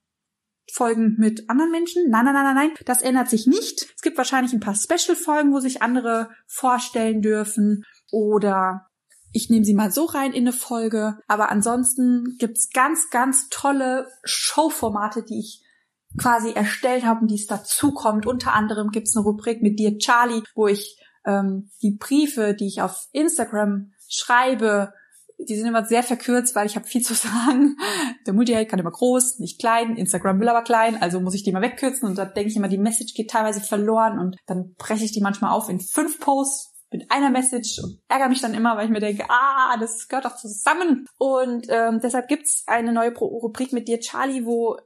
Folgen 0.72 1.16
mit 1.18 1.48
anderen 1.50 1.70
Menschen. 1.70 2.08
Nein, 2.08 2.24
nein, 2.24 2.34
nein, 2.34 2.44
nein, 2.44 2.54
nein. 2.54 2.70
Das 2.86 3.02
ändert 3.02 3.28
sich 3.28 3.46
nicht. 3.46 3.86
Es 3.94 4.02
gibt 4.02 4.16
wahrscheinlich 4.16 4.52
ein 4.52 4.60
paar 4.60 4.74
Special-Folgen, 4.74 5.52
wo 5.52 5.60
sich 5.60 5.82
andere 5.82 6.30
vorstellen 6.46 7.20
dürfen. 7.20 7.84
Oder 8.10 8.86
ich 9.32 9.50
nehme 9.50 9.64
sie 9.64 9.74
mal 9.74 9.90
so 9.90 10.04
rein 10.04 10.32
in 10.32 10.44
eine 10.44 10.52
Folge. 10.52 11.18
Aber 11.26 11.50
ansonsten 11.50 12.36
gibt's 12.38 12.70
ganz, 12.70 13.10
ganz 13.10 13.48
tolle 13.48 14.08
Showformate, 14.24 15.22
die 15.22 15.40
ich 15.40 15.62
quasi 16.20 16.52
erstellt 16.52 17.04
habe 17.04 17.20
und 17.20 17.30
die 17.30 17.36
es 17.36 17.46
dazu 17.46 17.92
kommt. 17.92 18.26
Unter 18.26 18.52
anderem 18.52 18.90
gibt's 18.90 19.16
eine 19.16 19.24
Rubrik 19.24 19.62
mit 19.62 19.78
dir, 19.78 19.98
Charlie, 19.98 20.42
wo 20.54 20.68
ich 20.68 20.98
ähm, 21.24 21.70
die 21.82 21.92
Briefe, 21.92 22.54
die 22.54 22.66
ich 22.66 22.82
auf 22.82 23.08
Instagram 23.12 23.92
schreibe, 24.08 24.92
die 25.48 25.56
sind 25.56 25.66
immer 25.66 25.84
sehr 25.84 26.02
verkürzt, 26.02 26.54
weil 26.54 26.66
ich 26.66 26.76
habe 26.76 26.86
viel 26.86 27.02
zu 27.02 27.14
sagen. 27.14 27.76
Der 28.26 28.34
Multiheld 28.34 28.68
kann 28.68 28.78
immer 28.78 28.90
groß, 28.90 29.38
nicht 29.38 29.58
klein. 29.58 29.96
Instagram 29.96 30.40
will 30.40 30.48
aber 30.48 30.62
klein, 30.62 31.00
also 31.00 31.20
muss 31.20 31.34
ich 31.34 31.42
die 31.42 31.52
mal 31.52 31.62
wegkürzen. 31.62 32.08
Und 32.08 32.18
da 32.18 32.24
denke 32.24 32.50
ich 32.50 32.56
immer, 32.56 32.68
die 32.68 32.78
Message 32.78 33.14
geht 33.14 33.30
teilweise 33.30 33.60
verloren 33.60 34.18
und 34.18 34.36
dann 34.46 34.74
breche 34.76 35.04
ich 35.04 35.12
die 35.12 35.20
manchmal 35.20 35.52
auf 35.52 35.68
in 35.68 35.80
fünf 35.80 36.20
Posts 36.20 36.72
mit 36.92 37.10
einer 37.10 37.30
Message 37.30 37.78
und 37.82 38.00
ärgere 38.08 38.28
mich 38.28 38.40
dann 38.40 38.54
immer, 38.54 38.76
weil 38.76 38.84
ich 38.84 38.90
mir 38.90 39.00
denke, 39.00 39.24
ah, 39.28 39.76
das 39.80 40.08
gehört 40.08 40.26
doch 40.26 40.36
zusammen. 40.36 41.06
Und 41.18 41.66
ähm, 41.70 42.00
deshalb 42.02 42.28
gibt's 42.28 42.64
eine 42.66 42.92
neue 42.92 43.14
Rubrik 43.16 43.72
mit 43.72 43.88
dir, 43.88 43.98
Charlie, 44.00 44.44
wo 44.44 44.76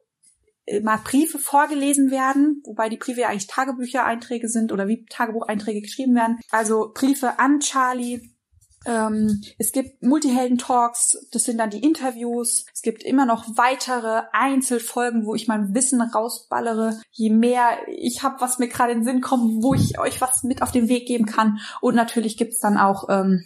äh, 0.67 0.81
mal 0.81 0.99
Briefe 0.99 1.39
vorgelesen 1.39 2.11
werden, 2.11 2.63
wobei 2.65 2.89
die 2.89 2.97
Briefe 2.97 3.23
ja 3.23 3.29
eigentlich 3.29 3.49
Tagebüchereinträge 3.49 4.49
sind 4.49 4.73
oder 4.73 4.89
wie 4.89 5.05
Tagebucheinträge 5.07 5.81
geschrieben 5.81 6.15
werden. 6.15 6.39
Also 6.51 6.93
Briefe 6.95 7.39
an 7.39 7.61
Charlie, 7.61 8.36
ähm, 8.87 9.43
es 9.59 9.73
gibt 9.73 10.03
Multihelden-Talks, 10.03 11.29
das 11.33 11.43
sind 11.43 11.59
dann 11.59 11.71
die 11.71 11.83
Interviews. 11.83 12.65
Es 12.73 12.83
gibt 12.83 13.03
immer 13.03 13.27
noch 13.27 13.45
weitere 13.57 14.23
Einzelfolgen, 14.33 15.27
wo 15.27 15.35
ich 15.35 15.49
mein 15.49 15.75
Wissen 15.75 16.01
rausballere. 16.01 17.01
Je 17.11 17.31
mehr 17.31 17.79
ich 17.89 18.23
habe, 18.23 18.41
was 18.41 18.59
mir 18.59 18.69
gerade 18.69 18.93
in 18.93 19.01
den 19.01 19.05
Sinn 19.05 19.21
kommt, 19.21 19.63
wo 19.63 19.75
ich 19.75 19.99
euch 19.99 20.21
was 20.21 20.45
mit 20.45 20.63
auf 20.63 20.71
den 20.71 20.89
Weg 20.89 21.07
geben 21.07 21.27
kann. 21.27 21.59
Und 21.81 21.97
natürlich 21.97 22.37
gibt's 22.37 22.61
dann 22.61 22.79
auch 22.79 23.09
ähm, 23.09 23.45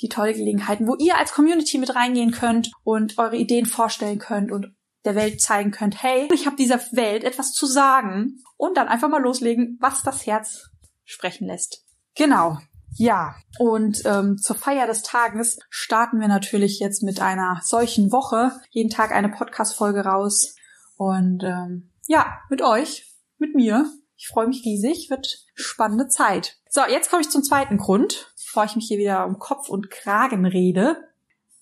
die 0.00 0.08
tolle 0.08 0.34
Gelegenheiten, 0.34 0.88
wo 0.88 0.96
ihr 0.96 1.16
als 1.16 1.32
Community 1.32 1.78
mit 1.78 1.94
reingehen 1.94 2.32
könnt 2.32 2.72
und 2.82 3.16
eure 3.18 3.36
Ideen 3.36 3.66
vorstellen 3.66 4.18
könnt 4.18 4.50
und 4.50 4.74
der 5.04 5.14
Welt 5.14 5.40
zeigen 5.40 5.70
könnt, 5.70 6.02
hey, 6.02 6.28
ich 6.32 6.46
habe 6.46 6.56
dieser 6.56 6.80
Welt 6.92 7.22
etwas 7.22 7.52
zu 7.52 7.66
sagen 7.66 8.42
und 8.56 8.76
dann 8.76 8.88
einfach 8.88 9.08
mal 9.08 9.22
loslegen, 9.22 9.78
was 9.80 10.02
das 10.02 10.26
Herz 10.26 10.70
sprechen 11.04 11.46
lässt. 11.46 11.84
Genau. 12.16 12.58
Ja, 12.96 13.36
und 13.58 14.02
ähm, 14.04 14.38
zur 14.38 14.56
Feier 14.56 14.86
des 14.86 15.02
Tages 15.02 15.58
starten 15.70 16.20
wir 16.20 16.28
natürlich 16.28 16.80
jetzt 16.80 17.02
mit 17.02 17.20
einer 17.20 17.60
solchen 17.62 18.10
Woche. 18.10 18.52
Jeden 18.70 18.90
Tag 18.90 19.12
eine 19.12 19.28
Podcast-Folge 19.28 20.00
raus. 20.00 20.56
Und 20.96 21.42
ähm, 21.44 21.90
ja, 22.06 22.38
mit 22.50 22.62
euch, 22.62 23.14
mit 23.38 23.54
mir. 23.54 23.90
Ich 24.16 24.26
freue 24.26 24.48
mich 24.48 24.64
riesig, 24.64 25.10
wird 25.10 25.46
spannende 25.54 26.08
Zeit. 26.08 26.56
So, 26.68 26.80
jetzt 26.88 27.08
komme 27.08 27.22
ich 27.22 27.30
zum 27.30 27.44
zweiten 27.44 27.76
Grund, 27.76 28.32
bevor 28.34 28.64
ich 28.64 28.74
mich 28.74 28.88
hier 28.88 28.98
wieder 28.98 29.26
um 29.26 29.38
Kopf 29.38 29.68
und 29.68 29.90
Kragen 29.90 30.44
rede. 30.44 30.96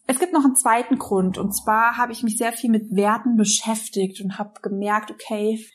Es 0.06 0.18
gibt 0.18 0.32
noch 0.32 0.44
einen 0.44 0.56
zweiten 0.56 0.98
Grund 0.98 1.36
und 1.36 1.52
zwar 1.52 1.96
habe 1.98 2.12
ich 2.12 2.22
mich 2.22 2.38
sehr 2.38 2.52
viel 2.52 2.70
mit 2.70 2.94
Werten 2.94 3.36
beschäftigt 3.36 4.20
und 4.20 4.38
habe 4.38 4.60
gemerkt, 4.62 5.10
okay, 5.10 5.66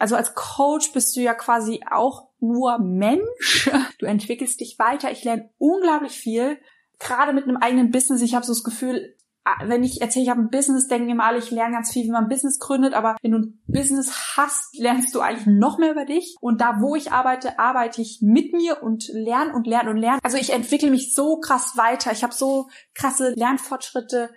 also 0.00 0.16
als 0.16 0.34
Coach 0.34 0.92
bist 0.92 1.14
du 1.14 1.20
ja 1.20 1.34
quasi 1.34 1.80
auch 1.88 2.28
nur 2.40 2.78
Mensch. 2.78 3.70
Du 3.98 4.06
entwickelst 4.06 4.60
dich 4.60 4.78
weiter. 4.78 5.10
Ich 5.10 5.24
lerne 5.24 5.50
unglaublich 5.58 6.12
viel. 6.12 6.58
Gerade 6.98 7.34
mit 7.34 7.44
einem 7.44 7.58
eigenen 7.58 7.90
Business. 7.90 8.22
Ich 8.22 8.34
habe 8.34 8.46
so 8.46 8.52
das 8.52 8.64
Gefühl, 8.64 9.14
ah, 9.44 9.58
wenn 9.66 9.84
ich 9.84 10.00
erzähle, 10.00 10.22
ich 10.22 10.30
habe 10.30 10.40
ein 10.40 10.48
Business, 10.48 10.88
denken 10.88 11.10
immer 11.10 11.24
alle, 11.24 11.38
ich 11.38 11.50
lerne 11.50 11.74
ganz 11.74 11.92
viel, 11.92 12.04
wie 12.04 12.10
man 12.10 12.24
ein 12.24 12.30
Business 12.30 12.58
gründet. 12.58 12.94
Aber 12.94 13.16
wenn 13.20 13.32
du 13.32 13.38
ein 13.38 13.62
Business 13.66 14.36
hast, 14.38 14.78
lernst 14.78 15.14
du 15.14 15.20
eigentlich 15.20 15.46
noch 15.46 15.76
mehr 15.76 15.92
über 15.92 16.06
dich. 16.06 16.34
Und 16.40 16.62
da, 16.62 16.80
wo 16.80 16.96
ich 16.96 17.12
arbeite, 17.12 17.58
arbeite 17.58 18.00
ich 18.00 18.20
mit 18.22 18.54
mir 18.54 18.82
und 18.82 19.08
lerne 19.12 19.52
und 19.52 19.66
lerne 19.66 19.90
und 19.90 19.98
lerne. 19.98 20.20
Also 20.22 20.38
ich 20.38 20.54
entwickle 20.54 20.90
mich 20.90 21.14
so 21.14 21.40
krass 21.40 21.76
weiter. 21.76 22.10
Ich 22.12 22.22
habe 22.22 22.34
so 22.34 22.68
krasse 22.94 23.34
Lernfortschritte 23.36 24.30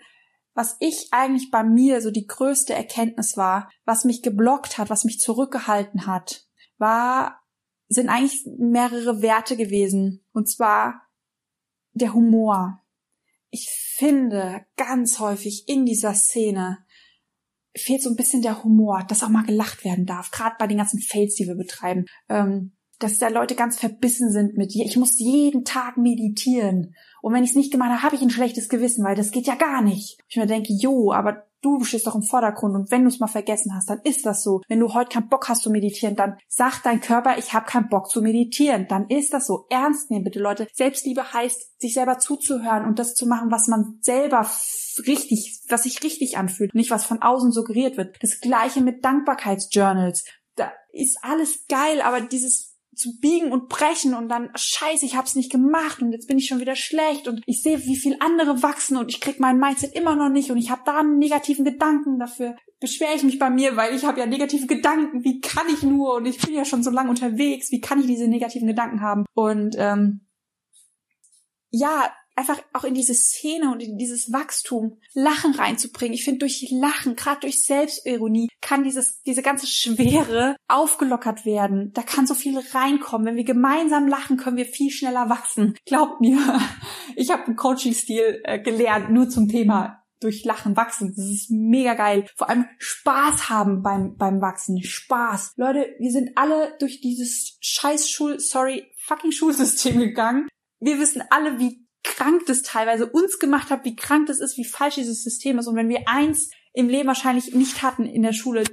was 0.54 0.78
ich 0.80 1.08
eigentlich 1.12 1.50
bei 1.52 1.64
mir 1.64 2.02
so 2.02 2.12
die 2.12 2.28
größte 2.28 2.74
Erkenntnis 2.74 3.38
war, 3.38 3.70
was 3.86 4.06
mich 4.06 4.22
geblockt 4.22 4.78
hat, 4.78 4.90
was 4.90 5.04
mich 5.04 5.20
zurückgehalten 5.20 6.06
hat, 6.06 6.48
war, 6.78 7.42
sind 7.88 8.10
eigentlich 8.10 8.46
mehrere 8.58 9.22
Werte 9.22 9.58
gewesen. 9.58 10.26
Und 10.32 10.50
zwar 10.50 11.02
der 11.94 12.14
Humor. 12.14 12.82
Ich 13.50 13.70
finde 13.70 14.66
ganz 14.78 15.20
häufig 15.20 15.68
in 15.68 15.86
dieser 15.86 16.14
Szene 16.14 16.86
fehlt 17.76 18.04
so 18.04 18.10
ein 18.10 18.16
bisschen 18.16 18.42
der 18.42 18.64
Humor, 18.64 19.04
dass 19.08 19.24
auch 19.24 19.30
mal 19.30 19.46
gelacht 19.46 19.84
werden 19.84 20.06
darf, 20.06 20.32
gerade 20.32 20.56
bei 20.60 20.68
den 20.68 20.78
ganzen 20.78 21.00
Fails, 21.00 21.36
die 21.36 21.48
wir 21.48 21.56
betreiben. 21.56 22.06
Ähm, 22.30 22.74
dass 23.00 23.18
da 23.18 23.28
Leute 23.28 23.56
ganz 23.56 23.78
verbissen 23.78 24.32
sind 24.32 24.56
mit, 24.56 24.74
ich 24.76 24.98
muss 24.98 25.20
jeden 25.20 25.66
Tag 25.66 25.98
meditieren. 25.98 26.96
Und 27.24 27.34
wenn 27.34 27.46
ich 27.46 27.52
es 27.52 27.56
nicht 27.56 27.72
gemacht 27.72 27.90
habe, 27.90 28.04
habe 28.04 28.16
ich 28.18 28.22
ein 28.22 28.30
schlechtes 28.30 28.68
Gewissen, 28.68 29.06
weil 29.06 29.16
das 29.16 29.32
geht 29.32 29.48
ja 29.48 29.56
gar 29.56 29.82
nicht. 29.82 30.20
Ich 30.28 30.36
mir 30.36 30.46
denke, 30.46 30.74
jo, 30.74 31.14
aber 31.14 31.46
du 31.62 31.82
stehst 31.86 32.06
doch 32.06 32.16
im 32.16 32.22
Vordergrund 32.22 32.76
und 32.76 32.92
wenn 32.92 33.04
du 33.04 33.08
es 33.08 33.22
mal 33.22 33.28
vergessen 33.28 33.74
hast, 33.74 33.90
dann 33.90 34.02
ist 34.04 34.26
das 34.26 34.44
so. 34.44 34.62
Wenn 34.68 34.82
du 34.82 34.94
heute 34.94 35.14
keinen 35.14 35.30
Bock 35.30 35.48
hast 35.48 35.64
zu 35.64 35.70
meditieren, 35.70 36.18
dann 36.18 36.38
sagt 36.50 36.86
dein 36.86 37.00
Körper, 37.00 37.38
ich 37.38 37.54
habe 37.54 37.66
keinen 37.66 37.88
Bock 37.88 38.10
zu 38.10 38.22
meditieren. 38.22 38.88
Dann 38.90 39.08
ist 39.08 39.34
das 39.34 39.48
so. 39.48 39.66
Ernst 39.70 40.12
nehmen 40.12 40.26
bitte, 40.26 40.40
Leute. 40.40 40.68
Selbstliebe 40.74 41.32
heißt, 41.32 41.80
sich 41.80 41.94
selber 41.94 42.20
zuzuhören 42.20 42.84
und 42.84 43.00
das 43.00 43.16
zu 43.16 43.26
machen, 43.26 43.52
was 43.52 43.70
man 43.70 44.00
selber 44.02 44.46
richtig, 45.08 45.62
was 45.70 45.84
sich 45.84 46.04
richtig 46.04 46.38
anfühlt, 46.38 46.76
nicht 46.76 46.92
was 46.92 47.06
von 47.06 47.22
außen 47.22 47.54
suggeriert 47.54 47.96
wird. 47.96 48.18
Das 48.22 48.42
gleiche 48.42 48.82
mit 48.82 49.06
Dankbarkeitsjournals. 49.06 50.26
Da 50.58 50.74
ist 50.92 51.20
alles 51.22 51.68
geil, 51.70 52.02
aber 52.02 52.20
dieses 52.20 52.73
zu 52.96 53.20
biegen 53.20 53.52
und 53.52 53.70
brechen 53.70 54.14
und 54.14 54.30
dann 54.30 54.50
scheiße, 54.56 55.06
ich 55.06 55.16
hab's 55.16 55.36
nicht 55.36 55.52
gemacht 55.52 56.02
und 56.02 56.12
jetzt 56.12 56.28
bin 56.28 56.38
ich 56.38 56.48
schon 56.48 56.60
wieder 56.60 56.76
schlecht 56.76 57.28
und 57.28 57.42
ich 57.46 57.62
sehe, 57.62 57.84
wie 57.86 57.96
viel 57.96 58.18
andere 58.20 58.64
wachsen 58.64 58.98
und 58.98 59.10
ich 59.10 59.22
krieg 59.22 59.40
mein 59.40 59.58
Mindset 59.58 59.94
immer 59.96 60.16
noch 60.16 60.30
nicht 60.30 60.52
und 60.52 60.58
ich 60.58 60.70
habe 60.70 60.82
da 60.86 61.00
einen 61.00 61.18
negativen 61.18 61.66
Gedanken 61.66 62.20
dafür. 62.20 62.56
Beschwere 62.80 63.16
ich 63.16 63.24
mich 63.24 63.40
bei 63.40 63.50
mir, 63.50 63.78
weil 63.78 63.96
ich 63.96 64.04
habe 64.04 64.20
ja 64.20 64.26
negative 64.26 64.68
Gedanken. 64.68 65.24
Wie 65.24 65.40
kann 65.40 65.68
ich 65.70 65.84
nur? 65.84 66.16
Und 66.16 66.26
ich 66.26 66.38
bin 66.40 66.54
ja 66.54 66.66
schon 66.66 66.84
so 66.84 66.90
lange 66.90 67.10
unterwegs. 67.10 67.72
Wie 67.72 67.80
kann 67.80 68.02
ich 68.02 68.08
diese 68.08 68.28
negativen 68.28 68.68
Gedanken 68.68 69.00
haben? 69.00 69.26
Und 69.34 69.76
ähm, 69.80 70.28
ja, 71.70 72.14
einfach 72.36 72.60
auch 72.74 72.84
in 72.84 72.94
diese 72.94 73.14
Szene 73.14 73.72
und 73.72 73.82
in 73.82 73.98
dieses 73.98 74.32
Wachstum 74.32 75.00
Lachen 75.14 75.54
reinzubringen. 75.54 76.14
Ich 76.14 76.24
finde, 76.24 76.40
durch 76.40 76.68
Lachen, 76.72 77.16
gerade 77.16 77.42
durch 77.42 77.66
Selbstironie, 77.66 78.50
kann 78.62 78.84
dieses, 78.84 79.22
diese 79.24 79.42
ganze 79.42 79.68
Schwere 79.68 80.56
aufgelockert 80.68 81.46
werden. 81.46 81.92
Da 81.94 82.02
kann 82.02 82.28
so 82.28 82.34
viel 82.34 82.60
reinkommen. 82.74 83.28
Wenn 83.28 83.36
wir 83.36 83.44
gemeinsam 83.44 84.08
lachen, 84.08 84.38
können 84.38 84.58
wir 84.58 84.66
viel 84.66 84.92
schneller 84.92 85.30
wachsen. 85.30 85.76
Glaubt 85.86 86.22
mir, 86.22 86.40
ich 87.16 87.32
habe 87.32 87.46
einen 87.46 87.56
Coaching-Stil 87.56 88.42
äh, 88.44 88.60
gelernt, 88.60 89.12
nur 89.12 89.30
zum 89.30 89.48
Thema 89.48 90.04
durch 90.24 90.46
Lachen 90.46 90.76
wachsen. 90.76 91.14
Das 91.16 91.26
ist 91.26 91.52
mega 91.52 91.94
geil. 91.94 92.28
Vor 92.36 92.50
allem 92.50 92.66
Spaß 92.78 93.50
haben 93.50 93.84
beim, 93.84 94.16
beim 94.16 94.42
Wachsen. 94.42 94.82
Spaß. 94.82 95.54
Leute, 95.58 95.96
wir 96.00 96.12
sind 96.12 96.32
alle 96.36 96.76
durch 96.80 97.02
dieses 97.02 97.58
scheiß 97.60 98.10
Schul, 98.10 98.40
sorry, 98.40 98.86
fucking 99.06 99.32
Schulsystem 99.32 100.00
gegangen. 100.00 100.48
Wir 100.80 101.00
wissen 101.00 101.24
alle, 101.30 101.60
wie 101.60 101.83
krank 102.04 102.44
das 102.48 102.62
teilweise 102.62 103.06
uns 103.06 103.40
gemacht 103.40 103.70
hat, 103.70 103.86
wie 103.86 103.96
krank 103.96 104.28
das 104.28 104.40
ist, 104.40 104.58
wie 104.58 104.66
falsch 104.66 104.96
dieses 104.96 105.24
System 105.24 105.60
ist. 105.60 105.68
Und 105.68 105.76
wenn 105.76 105.90
wir 105.90 106.08
eins 106.08 106.52
im 106.74 106.90
Leben 106.90 107.08
wahrscheinlich 107.08 107.54
nicht 107.54 107.82
hatten 107.82 108.06
in 108.06 108.24
der 108.24 108.34
Schule, 108.34 108.64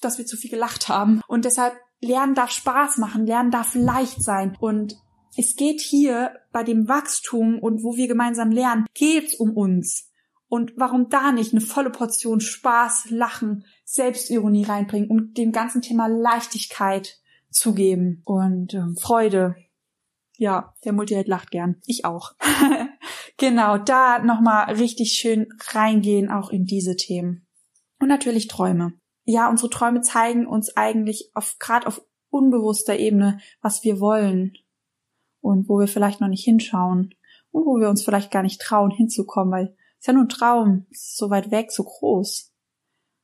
dass 0.00 0.18
wir 0.18 0.26
zu 0.26 0.36
viel 0.36 0.50
gelacht 0.50 0.88
haben. 0.88 1.20
Und 1.26 1.44
deshalb 1.44 1.74
Lernen 2.00 2.34
darf 2.34 2.50
Spaß 2.50 2.98
machen, 2.98 3.26
Lernen 3.26 3.50
darf 3.50 3.74
leicht 3.74 4.22
sein. 4.22 4.56
Und 4.60 4.96
es 5.36 5.56
geht 5.56 5.80
hier 5.80 6.32
bei 6.52 6.62
dem 6.62 6.88
Wachstum 6.88 7.58
und 7.58 7.82
wo 7.82 7.96
wir 7.96 8.08
gemeinsam 8.08 8.50
lernen, 8.50 8.86
geht's 8.94 9.34
um 9.34 9.56
uns. 9.56 10.10
Und 10.48 10.72
warum 10.76 11.08
da 11.10 11.32
nicht 11.32 11.52
eine 11.52 11.60
volle 11.60 11.90
Portion 11.90 12.40
Spaß, 12.40 13.10
Lachen, 13.10 13.64
Selbstironie 13.84 14.64
reinbringen, 14.64 15.10
um 15.10 15.34
dem 15.34 15.52
ganzen 15.52 15.82
Thema 15.82 16.06
Leichtigkeit 16.06 17.18
zu 17.50 17.74
geben 17.74 18.22
und 18.24 18.74
äh, 18.74 18.82
Freude 19.00 19.56
ja, 20.38 20.72
der 20.84 20.92
Multiheld 20.92 21.28
lacht 21.28 21.50
gern. 21.50 21.80
Ich 21.84 22.04
auch. 22.04 22.32
genau, 23.36 23.76
da 23.76 24.20
nochmal 24.20 24.72
richtig 24.74 25.12
schön 25.12 25.48
reingehen, 25.72 26.30
auch 26.30 26.50
in 26.50 26.64
diese 26.64 26.96
Themen. 26.96 27.46
Und 28.00 28.08
natürlich 28.08 28.46
Träume. 28.46 28.92
Ja, 29.24 29.50
unsere 29.50 29.68
Träume 29.68 30.00
zeigen 30.00 30.46
uns 30.46 30.74
eigentlich 30.76 31.30
auf, 31.34 31.56
gerade 31.58 31.86
auf 31.86 32.00
unbewusster 32.30 32.96
Ebene, 32.96 33.40
was 33.60 33.82
wir 33.82 34.00
wollen 34.00 34.54
und 35.40 35.68
wo 35.68 35.80
wir 35.80 35.88
vielleicht 35.88 36.20
noch 36.20 36.28
nicht 36.28 36.44
hinschauen 36.44 37.14
und 37.50 37.66
wo 37.66 37.80
wir 37.80 37.88
uns 37.88 38.04
vielleicht 38.04 38.30
gar 38.30 38.42
nicht 38.42 38.60
trauen 38.60 38.92
hinzukommen, 38.92 39.52
weil 39.52 39.76
es 39.98 40.06
ja 40.06 40.12
nur 40.12 40.24
ein 40.24 40.28
Traum, 40.28 40.86
ist 40.90 41.16
so 41.16 41.30
weit 41.30 41.50
weg, 41.50 41.72
so 41.72 41.82
groß. 41.82 42.47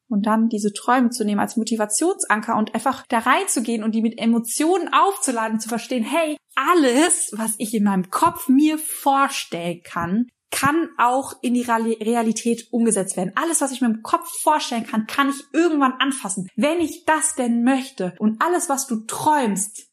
Und 0.09 0.27
dann 0.27 0.49
diese 0.49 0.73
Träume 0.73 1.11
zu 1.11 1.25
nehmen 1.25 1.41
als 1.41 1.57
Motivationsanker 1.57 2.57
und 2.57 2.75
einfach 2.75 3.07
da 3.09 3.21
reinzugehen 3.21 3.83
und 3.83 3.95
die 3.95 4.03
mit 4.03 4.19
Emotionen 4.19 4.93
aufzuladen, 4.93 5.61
zu 5.61 5.69
verstehen, 5.69 6.05
hey, 6.05 6.37
alles, 6.55 7.33
was 7.33 7.55
ich 7.59 7.75
in 7.75 7.85
meinem 7.85 8.11
Kopf 8.11 8.49
mir 8.49 8.79
vorstellen 8.79 9.83
kann, 9.83 10.29
kann 10.51 10.89
auch 10.99 11.35
in 11.43 11.55
die 11.55 11.63
Realität 11.63 12.69
umgesetzt 12.71 13.17
werden. 13.17 13.33
Alles, 13.35 13.61
was 13.61 13.73
ich 13.73 13.81
mir 13.81 13.89
im 13.89 14.03
Kopf 14.03 14.29
vorstellen 14.41 14.87
kann, 14.87 15.07
kann 15.07 15.31
ich 15.31 15.43
irgendwann 15.53 15.95
anfassen, 15.95 16.49
wenn 16.55 16.81
ich 16.81 17.05
das 17.07 17.35
denn 17.35 17.65
möchte. 17.65 18.15
Und 18.21 18.41
alles, 18.41 18.69
was 18.69 18.87
du 18.87 19.01
träumst, 19.01 19.89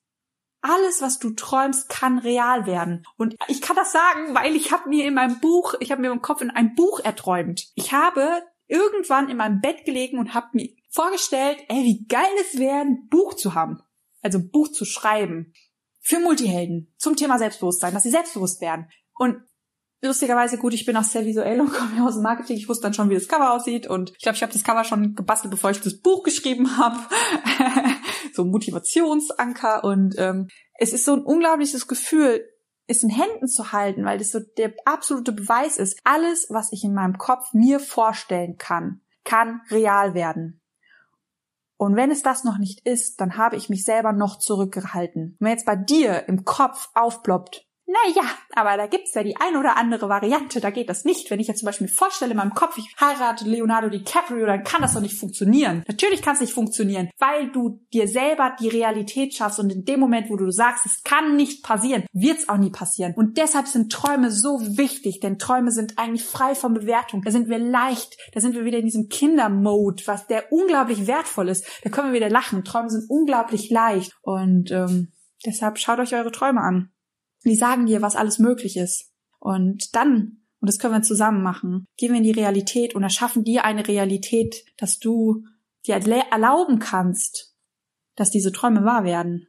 alles, 0.61 1.01
was 1.01 1.17
du 1.17 1.31
träumst, 1.31 1.89
kann 1.89 2.19
real 2.19 2.67
werden. 2.67 3.03
Und 3.17 3.35
ich 3.47 3.61
kann 3.61 3.75
das 3.75 3.91
sagen, 3.91 4.35
weil 4.35 4.55
ich 4.55 4.71
habe 4.71 4.87
mir 4.87 5.07
in 5.07 5.15
meinem 5.15 5.39
Buch, 5.39 5.73
ich 5.79 5.91
habe 5.91 6.01
mir 6.01 6.11
im 6.11 6.21
Kopf 6.21 6.41
in 6.41 6.51
ein 6.51 6.75
Buch 6.75 6.99
erträumt. 6.99 7.71
Ich 7.73 7.91
habe 7.91 8.43
irgendwann 8.71 9.29
in 9.29 9.37
meinem 9.37 9.59
Bett 9.59 9.83
gelegen 9.85 10.17
und 10.17 10.33
habe 10.33 10.47
mir 10.53 10.69
vorgestellt, 10.89 11.57
ey, 11.67 11.83
wie 11.83 12.05
geil 12.07 12.31
es 12.39 12.57
wäre, 12.57 12.81
ein 12.81 13.07
Buch 13.09 13.33
zu 13.33 13.53
haben. 13.53 13.79
Also 14.21 14.39
ein 14.39 14.49
Buch 14.49 14.69
zu 14.69 14.85
schreiben. 14.85 15.53
Für 15.99 16.19
Multihelden. 16.19 16.93
Zum 16.97 17.15
Thema 17.15 17.37
Selbstbewusstsein, 17.37 17.93
dass 17.93 18.03
sie 18.03 18.09
selbstbewusst 18.09 18.61
werden. 18.61 18.87
Und 19.15 19.41
lustigerweise 20.01 20.57
gut, 20.57 20.73
ich 20.73 20.85
bin 20.85 20.95
auch 20.95 21.03
sehr 21.03 21.25
visuell 21.25 21.59
und 21.59 21.73
komme 21.73 22.05
aus 22.05 22.15
dem 22.15 22.23
Marketing. 22.23 22.55
Ich 22.55 22.69
wusste 22.69 22.83
dann 22.83 22.93
schon, 22.93 23.09
wie 23.09 23.15
das 23.15 23.27
Cover 23.27 23.53
aussieht 23.53 23.87
und 23.87 24.11
ich 24.11 24.23
glaube, 24.23 24.37
ich 24.37 24.41
habe 24.41 24.53
das 24.53 24.63
Cover 24.63 24.83
schon 24.83 25.15
gebastelt, 25.15 25.51
bevor 25.51 25.71
ich 25.71 25.81
das 25.81 25.99
Buch 25.99 26.23
geschrieben 26.23 26.77
habe. 26.77 26.97
so 28.33 28.45
Motivationsanker 28.45 29.83
und 29.83 30.15
ähm, 30.17 30.47
es 30.79 30.93
ist 30.93 31.05
so 31.05 31.13
ein 31.13 31.23
unglaubliches 31.23 31.87
Gefühl, 31.87 32.47
es 32.87 33.03
in 33.03 33.09
Händen 33.09 33.47
zu 33.47 33.71
halten, 33.71 34.05
weil 34.05 34.17
das 34.17 34.31
so 34.31 34.39
der 34.57 34.73
absolute 34.85 35.31
Beweis 35.31 35.77
ist. 35.77 35.99
Alles, 36.03 36.47
was 36.49 36.71
ich 36.71 36.83
in 36.83 36.93
meinem 36.93 37.17
Kopf 37.17 37.53
mir 37.53 37.79
vorstellen 37.79 38.57
kann, 38.57 39.01
kann 39.23 39.61
real 39.69 40.13
werden. 40.13 40.61
Und 41.77 41.95
wenn 41.95 42.11
es 42.11 42.21
das 42.21 42.43
noch 42.43 42.59
nicht 42.59 42.85
ist, 42.85 43.19
dann 43.21 43.37
habe 43.37 43.55
ich 43.55 43.69
mich 43.69 43.83
selber 43.83 44.13
noch 44.13 44.37
zurückgehalten. 44.37 45.35
Wenn 45.39 45.51
jetzt 45.51 45.65
bei 45.65 45.75
dir 45.75 46.27
im 46.27 46.45
Kopf 46.45 46.89
aufploppt, 46.93 47.65
naja, 47.91 48.23
aber 48.53 48.77
da 48.77 48.87
gibt's 48.87 49.13
ja 49.13 49.23
die 49.23 49.35
ein 49.35 49.57
oder 49.57 49.75
andere 49.75 50.07
Variante, 50.07 50.61
da 50.61 50.69
geht 50.69 50.89
das 50.89 51.03
nicht. 51.03 51.29
Wenn 51.29 51.39
ich 51.39 51.47
jetzt 51.47 51.59
zum 51.59 51.65
Beispiel 51.65 51.87
mir 51.87 51.93
vorstelle 51.93 52.31
in 52.31 52.37
meinem 52.37 52.53
Kopf, 52.53 52.77
ich 52.77 52.95
heirate 52.99 53.45
Leonardo 53.45 53.89
DiCaprio, 53.89 54.45
dann 54.45 54.63
kann 54.63 54.81
das 54.81 54.93
doch 54.93 55.01
nicht 55.01 55.17
funktionieren. 55.17 55.83
Natürlich 55.87 56.21
kann 56.21 56.35
es 56.35 56.41
nicht 56.41 56.53
funktionieren, 56.53 57.09
weil 57.17 57.51
du 57.51 57.81
dir 57.93 58.07
selber 58.07 58.55
die 58.59 58.69
Realität 58.69 59.33
schaffst 59.33 59.59
und 59.59 59.71
in 59.71 59.83
dem 59.83 59.99
Moment, 59.99 60.29
wo 60.29 60.37
du 60.37 60.51
sagst, 60.51 60.85
es 60.85 61.03
kann 61.03 61.35
nicht 61.35 61.63
passieren, 61.63 62.05
wird's 62.13 62.47
auch 62.47 62.57
nie 62.57 62.69
passieren. 62.69 63.13
Und 63.15 63.37
deshalb 63.37 63.67
sind 63.67 63.91
Träume 63.91 64.31
so 64.31 64.59
wichtig, 64.77 65.19
denn 65.19 65.37
Träume 65.37 65.71
sind 65.71 65.97
eigentlich 65.97 66.23
frei 66.23 66.55
von 66.55 66.73
Bewertung. 66.73 67.23
Da 67.23 67.31
sind 67.31 67.49
wir 67.49 67.59
leicht, 67.59 68.17
da 68.33 68.39
sind 68.39 68.55
wir 68.55 68.63
wieder 68.63 68.77
in 68.77 68.85
diesem 68.85 69.09
Kindermode, 69.09 70.03
was 70.05 70.27
der 70.27 70.51
unglaublich 70.51 71.07
wertvoll 71.07 71.49
ist. 71.49 71.65
Da 71.83 71.89
können 71.89 72.09
wir 72.09 72.15
wieder 72.15 72.29
lachen. 72.29 72.63
Träume 72.63 72.89
sind 72.89 73.09
unglaublich 73.09 73.69
leicht 73.69 74.15
und 74.21 74.71
ähm, 74.71 75.11
deshalb 75.45 75.77
schaut 75.77 75.99
euch 75.99 76.15
eure 76.15 76.31
Träume 76.31 76.61
an. 76.61 76.91
Die 77.45 77.55
sagen 77.55 77.85
dir, 77.85 78.01
was 78.01 78.15
alles 78.15 78.39
möglich 78.39 78.77
ist. 78.77 79.11
Und 79.39 79.95
dann, 79.95 80.43
und 80.59 80.67
das 80.67 80.77
können 80.77 80.93
wir 80.93 81.01
zusammen 81.01 81.41
machen, 81.41 81.85
gehen 81.97 82.11
wir 82.11 82.17
in 82.17 82.23
die 82.23 82.31
Realität 82.31 82.93
und 82.93 83.03
erschaffen 83.03 83.43
dir 83.43 83.65
eine 83.65 83.87
Realität, 83.87 84.63
dass 84.77 84.99
du 84.99 85.43
dir 85.85 85.95
erlauben 85.95 86.79
kannst, 86.79 87.55
dass 88.15 88.29
diese 88.29 88.51
Träume 88.51 88.83
wahr 88.85 89.03
werden. 89.03 89.47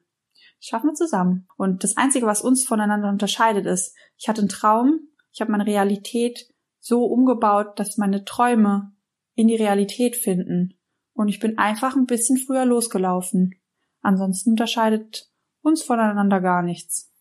Das 0.59 0.69
schaffen 0.69 0.91
wir 0.91 0.95
zusammen. 0.95 1.47
Und 1.57 1.85
das 1.85 1.97
Einzige, 1.97 2.27
was 2.27 2.41
uns 2.41 2.65
voneinander 2.65 3.09
unterscheidet, 3.09 3.67
ist, 3.67 3.95
ich 4.17 4.29
hatte 4.29 4.41
einen 4.41 4.49
Traum, 4.49 5.09
ich 5.33 5.41
habe 5.41 5.51
meine 5.51 5.67
Realität 5.67 6.49
so 6.79 7.05
umgebaut, 7.05 7.79
dass 7.79 7.99
meine 7.99 8.25
Träume 8.25 8.93
in 9.35 9.49
die 9.49 9.57
Realität 9.57 10.17
finden. 10.17 10.79
Und 11.15 11.29
ich 11.29 11.41
bin 11.41 11.59
einfach 11.59 11.97
ein 11.97 12.07
bisschen 12.07 12.39
früher 12.39 12.65
losgelaufen. 12.65 13.55
Ansonsten 14.01 14.51
unterscheidet 14.51 15.31
uns 15.61 15.83
voneinander 15.83 16.41
gar 16.41 16.63
nichts. 16.63 17.12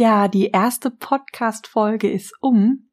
Ja, 0.00 0.28
die 0.28 0.50
erste 0.50 0.92
Podcast-Folge 0.92 2.08
ist 2.08 2.32
um, 2.40 2.88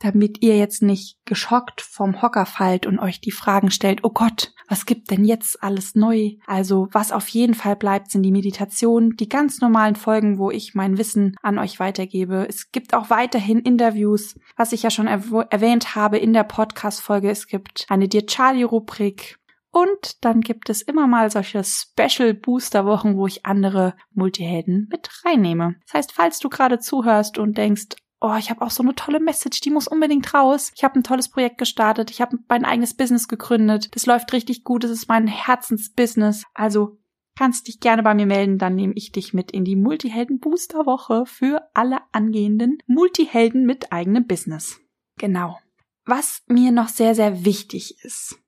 damit 0.00 0.42
ihr 0.42 0.58
jetzt 0.58 0.82
nicht 0.82 1.16
geschockt 1.26 1.80
vom 1.80 2.22
Hocker 2.22 2.44
fallt 2.44 2.86
und 2.86 2.98
euch 2.98 3.20
die 3.20 3.30
Fragen 3.30 3.70
stellt, 3.70 4.00
oh 4.02 4.10
Gott, 4.10 4.52
was 4.66 4.84
gibt 4.84 5.12
denn 5.12 5.24
jetzt 5.24 5.62
alles 5.62 5.94
neu? 5.94 6.32
Also, 6.44 6.88
was 6.90 7.12
auf 7.12 7.28
jeden 7.28 7.54
Fall 7.54 7.76
bleibt, 7.76 8.10
sind 8.10 8.24
die 8.24 8.32
Meditationen, 8.32 9.14
die 9.14 9.28
ganz 9.28 9.60
normalen 9.60 9.94
Folgen, 9.94 10.38
wo 10.38 10.50
ich 10.50 10.74
mein 10.74 10.98
Wissen 10.98 11.36
an 11.40 11.56
euch 11.60 11.78
weitergebe. 11.78 12.46
Es 12.48 12.72
gibt 12.72 12.94
auch 12.94 13.08
weiterhin 13.08 13.60
Interviews, 13.60 14.34
was 14.56 14.72
ich 14.72 14.82
ja 14.82 14.90
schon 14.90 15.06
erwähnt 15.06 15.94
habe 15.94 16.18
in 16.18 16.32
der 16.32 16.42
Podcast-Folge. 16.42 17.30
Es 17.30 17.46
gibt 17.46 17.86
eine 17.88 18.08
Dear 18.08 18.26
Charlie-Rubrik, 18.26 19.38
und 19.72 20.22
dann 20.24 20.42
gibt 20.42 20.68
es 20.68 20.82
immer 20.82 21.06
mal 21.06 21.30
solche 21.30 21.64
Special 21.64 22.34
Booster 22.34 22.84
Wochen, 22.84 23.16
wo 23.16 23.26
ich 23.26 23.46
andere 23.46 23.94
Multihelden 24.12 24.86
mit 24.90 25.08
reinnehme. 25.24 25.76
Das 25.86 25.94
heißt, 25.94 26.12
falls 26.12 26.38
du 26.40 26.50
gerade 26.50 26.78
zuhörst 26.78 27.38
und 27.38 27.56
denkst, 27.56 27.96
oh, 28.20 28.36
ich 28.38 28.50
habe 28.50 28.60
auch 28.60 28.70
so 28.70 28.82
eine 28.82 28.94
tolle 28.94 29.18
Message, 29.18 29.60
die 29.60 29.70
muss 29.70 29.88
unbedingt 29.88 30.32
raus. 30.34 30.72
Ich 30.76 30.84
habe 30.84 30.98
ein 30.98 31.02
tolles 31.02 31.30
Projekt 31.30 31.56
gestartet, 31.56 32.10
ich 32.10 32.20
habe 32.20 32.38
mein 32.48 32.66
eigenes 32.66 32.94
Business 32.94 33.28
gegründet. 33.28 33.88
Das 33.94 34.04
läuft 34.04 34.32
richtig 34.34 34.62
gut, 34.62 34.84
es 34.84 34.90
ist 34.90 35.08
mein 35.08 35.26
Herzensbusiness. 35.26 36.44
Also 36.52 36.98
kannst 37.36 37.66
dich 37.66 37.80
gerne 37.80 38.02
bei 38.02 38.14
mir 38.14 38.26
melden, 38.26 38.58
dann 38.58 38.74
nehme 38.74 38.92
ich 38.94 39.10
dich 39.10 39.32
mit 39.32 39.50
in 39.50 39.64
die 39.64 39.76
Multihelden 39.76 40.38
Booster 40.38 40.84
Woche 40.84 41.24
für 41.24 41.62
alle 41.72 42.00
angehenden 42.12 42.78
Multihelden 42.86 43.64
mit 43.64 43.90
eigenem 43.90 44.26
Business. 44.26 44.80
Genau. 45.16 45.58
Was 46.04 46.42
mir 46.46 46.72
noch 46.72 46.88
sehr, 46.88 47.14
sehr 47.14 47.46
wichtig 47.46 47.96
ist, 48.04 48.41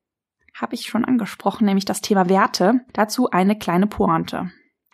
habe 0.54 0.74
ich 0.74 0.86
schon 0.86 1.04
angesprochen, 1.04 1.66
nämlich 1.66 1.84
das 1.84 2.00
Thema 2.00 2.28
Werte. 2.28 2.80
Dazu 2.92 3.30
eine 3.30 3.58
kleine 3.58 3.86
Pointe. 3.86 4.50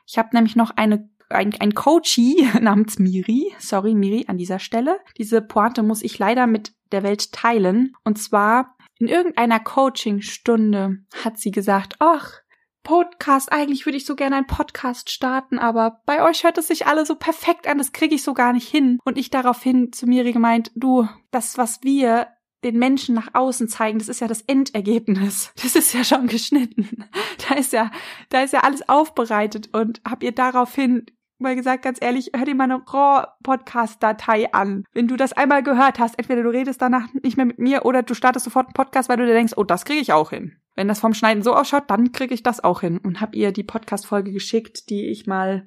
Ich 0.06 0.18
habe 0.18 0.30
nämlich 0.32 0.56
noch 0.56 0.72
eine 0.76 1.10
ein, 1.30 1.54
ein 1.60 1.74
Coachie 1.74 2.48
namens 2.60 2.98
Miri. 2.98 3.54
Sorry, 3.58 3.94
Miri, 3.94 4.24
an 4.26 4.36
dieser 4.36 4.58
Stelle. 4.58 4.98
Diese 5.16 5.40
Pointe 5.40 5.82
muss 5.82 6.02
ich 6.02 6.18
leider 6.18 6.46
mit 6.46 6.72
der 6.92 7.02
Welt 7.02 7.32
teilen. 7.32 7.94
Und 8.04 8.18
zwar 8.18 8.76
in 8.98 9.08
irgendeiner 9.08 9.60
Coachingstunde 9.60 10.98
hat 11.24 11.38
sie 11.38 11.50
gesagt, 11.50 11.96
ach, 12.00 12.40
Podcast, 12.82 13.52
eigentlich 13.52 13.86
würde 13.86 13.98
ich 13.98 14.06
so 14.06 14.16
gerne 14.16 14.36
einen 14.36 14.46
Podcast 14.46 15.10
starten, 15.10 15.58
aber 15.58 16.00
bei 16.06 16.22
euch 16.22 16.44
hört 16.44 16.58
es 16.58 16.68
sich 16.68 16.86
alle 16.86 17.04
so 17.04 17.14
perfekt 17.14 17.66
an, 17.66 17.76
das 17.78 17.92
kriege 17.92 18.14
ich 18.14 18.22
so 18.22 18.32
gar 18.32 18.52
nicht 18.52 18.68
hin. 18.68 18.98
Und 19.04 19.18
ich 19.18 19.30
daraufhin 19.30 19.92
zu 19.92 20.06
Miri 20.06 20.32
gemeint, 20.32 20.70
du, 20.74 21.06
das, 21.30 21.58
was 21.58 21.82
wir 21.82 22.28
den 22.64 22.78
Menschen 22.78 23.14
nach 23.14 23.28
außen 23.32 23.68
zeigen, 23.68 23.98
das 23.98 24.08
ist 24.08 24.20
ja 24.20 24.28
das 24.28 24.42
Endergebnis. 24.42 25.52
Das 25.62 25.76
ist 25.76 25.92
ja 25.92 26.04
schon 26.04 26.26
geschnitten. 26.26 27.04
Da 27.48 27.54
ist 27.56 27.72
ja, 27.72 27.90
da 28.28 28.42
ist 28.42 28.52
ja 28.52 28.60
alles 28.60 28.88
aufbereitet 28.88 29.70
und 29.72 30.00
hab 30.08 30.22
ihr 30.22 30.32
daraufhin 30.32 31.06
mal 31.38 31.56
gesagt, 31.56 31.82
ganz 31.82 31.98
ehrlich, 32.00 32.30
hör 32.34 32.44
dir 32.44 32.54
mal 32.54 32.64
eine 32.64 32.82
RAW-Podcast-Datei 32.86 34.52
an. 34.52 34.84
Wenn 34.92 35.08
du 35.08 35.16
das 35.16 35.32
einmal 35.32 35.62
gehört 35.62 35.98
hast, 35.98 36.18
entweder 36.18 36.42
du 36.42 36.50
redest 36.50 36.82
danach 36.82 37.08
nicht 37.22 37.36
mehr 37.36 37.46
mit 37.46 37.58
mir 37.58 37.86
oder 37.86 38.02
du 38.02 38.14
startest 38.14 38.44
sofort 38.44 38.66
einen 38.66 38.74
Podcast, 38.74 39.08
weil 39.08 39.16
du 39.16 39.26
dir 39.26 39.32
denkst, 39.32 39.54
oh, 39.56 39.64
das 39.64 39.84
kriege 39.84 40.00
ich 40.00 40.12
auch 40.12 40.30
hin. 40.30 40.56
Wenn 40.76 40.88
das 40.88 41.00
vom 41.00 41.14
Schneiden 41.14 41.42
so 41.42 41.54
ausschaut, 41.54 41.84
dann 41.88 42.12
kriege 42.12 42.34
ich 42.34 42.42
das 42.42 42.62
auch 42.62 42.82
hin. 42.82 42.98
Und 42.98 43.20
hab 43.20 43.34
ihr 43.34 43.52
die 43.52 43.64
Podcast-Folge 43.64 44.32
geschickt, 44.32 44.90
die 44.90 45.06
ich 45.06 45.26
mal 45.26 45.66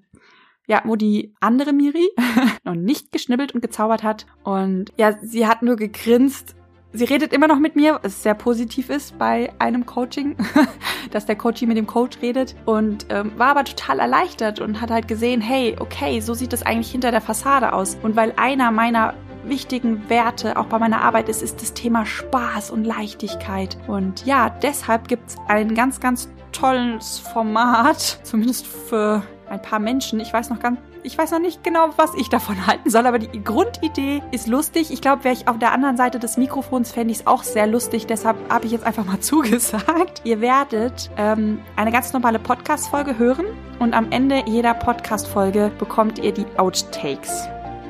ja, 0.68 0.82
wo 0.86 0.96
die 0.96 1.36
andere 1.40 1.74
Miri 1.74 2.08
noch 2.64 2.76
nicht 2.76 3.12
geschnibbelt 3.12 3.54
und 3.54 3.62
gezaubert 3.62 4.04
hat. 4.04 4.26
Und 4.44 4.94
ja, 4.98 5.18
sie 5.22 5.48
hat 5.48 5.62
nur 5.62 5.76
gegrinst 5.76 6.56
Sie 6.96 7.06
redet 7.06 7.34
immer 7.34 7.48
noch 7.48 7.58
mit 7.58 7.76
mir, 7.76 8.00
was 8.04 8.22
sehr 8.22 8.36
positiv 8.36 8.92
ist 8.92 9.18
bei 9.18 9.52
einem 9.58 9.88
Coaching, 9.88 10.38
dass 11.12 11.26
der 11.26 11.36
Coachie 11.36 11.66
mit 11.66 11.76
dem 11.76 11.88
Coach 11.88 12.20
redet 12.22 12.56
und 12.66 13.08
ähm, 13.10 13.32
war 13.36 13.48
aber 13.48 13.64
total 13.64 13.98
erleichtert 13.98 14.60
und 14.60 14.80
hat 14.80 14.92
halt 14.92 15.08
gesehen, 15.08 15.42
hey, 15.42 15.76
okay, 15.80 16.20
so 16.20 16.36
sieht 16.36 16.54
es 16.54 16.64
eigentlich 16.64 16.92
hinter 16.92 17.10
der 17.10 17.22
Fassade 17.22 17.74
aus. 17.74 17.98
Und 18.04 18.16
weil 18.16 18.34
einer 18.38 18.70
meiner 18.70 19.16
wichtigen 19.44 20.08
Werte 20.08 20.56
auch 20.56 20.68
bei 20.68 20.78
meiner 20.78 21.02
Arbeit 21.02 21.30
ist, 21.30 21.42
ist 21.42 21.64
das 21.64 21.74
Thema 21.74 22.06
Spaß 22.06 22.70
und 22.70 22.86
Leichtigkeit. 22.86 23.76
Und 23.88 24.24
ja, 24.28 24.52
deshalb 24.52 25.08
gibt's 25.08 25.36
ein 25.48 25.74
ganz, 25.74 26.00
ganz 26.00 26.30
tolles 26.52 27.18
Format, 27.18 28.20
zumindest 28.24 28.68
für 28.68 29.24
ein 29.50 29.62
paar 29.64 29.80
Menschen. 29.80 30.20
Ich 30.20 30.32
weiß 30.32 30.52
noch 30.52 30.60
ganz 30.60 30.80
ich 31.04 31.18
weiß 31.18 31.32
noch 31.32 31.40
nicht 31.40 31.64
genau, 31.64 31.90
was 31.98 32.16
ich 32.16 32.30
davon 32.30 32.66
halten 32.68 32.90
soll, 32.90 33.06
aber 33.06 33.20
die 33.20 33.44
Grundidee 33.44 34.22
ist 34.32 34.48
lustig. 34.48 34.92
Ich 34.92 35.02
glaube, 35.02 35.24
wäre 35.24 35.34
ich 35.34 35.48
auf 35.48 35.60
der 35.60 35.72
anderen 35.72 35.98
Seite 35.98 36.20
des 36.20 36.38
Mikrofons, 36.38 36.92
fände 36.92 37.12
ich 37.12 37.20
es 37.20 37.28
auch 37.28 37.44
sehr 37.44 37.68
lustig. 37.68 38.08
Deshalb 38.08 38.38
habe 38.50 38.66
ich 38.66 38.72
jetzt 38.72 38.86
einfach 38.86 39.06
mal 39.06 39.20
zugesagt. 39.22 40.22
Ihr 40.24 40.42
werdet 40.42 41.12
ähm, 41.18 41.60
eine 41.76 41.92
ganz 41.92 42.14
normale 42.14 42.40
Podcast-Folge 42.40 43.18
hören 43.18 43.46
und 43.80 43.94
am 43.94 44.12
Ende 44.12 44.44
jeder 44.46 44.74
Podcast-Folge 44.74 45.72
bekommt 45.78 46.20
ihr 46.20 46.32
die 46.32 46.46
Outtakes. 46.58 47.48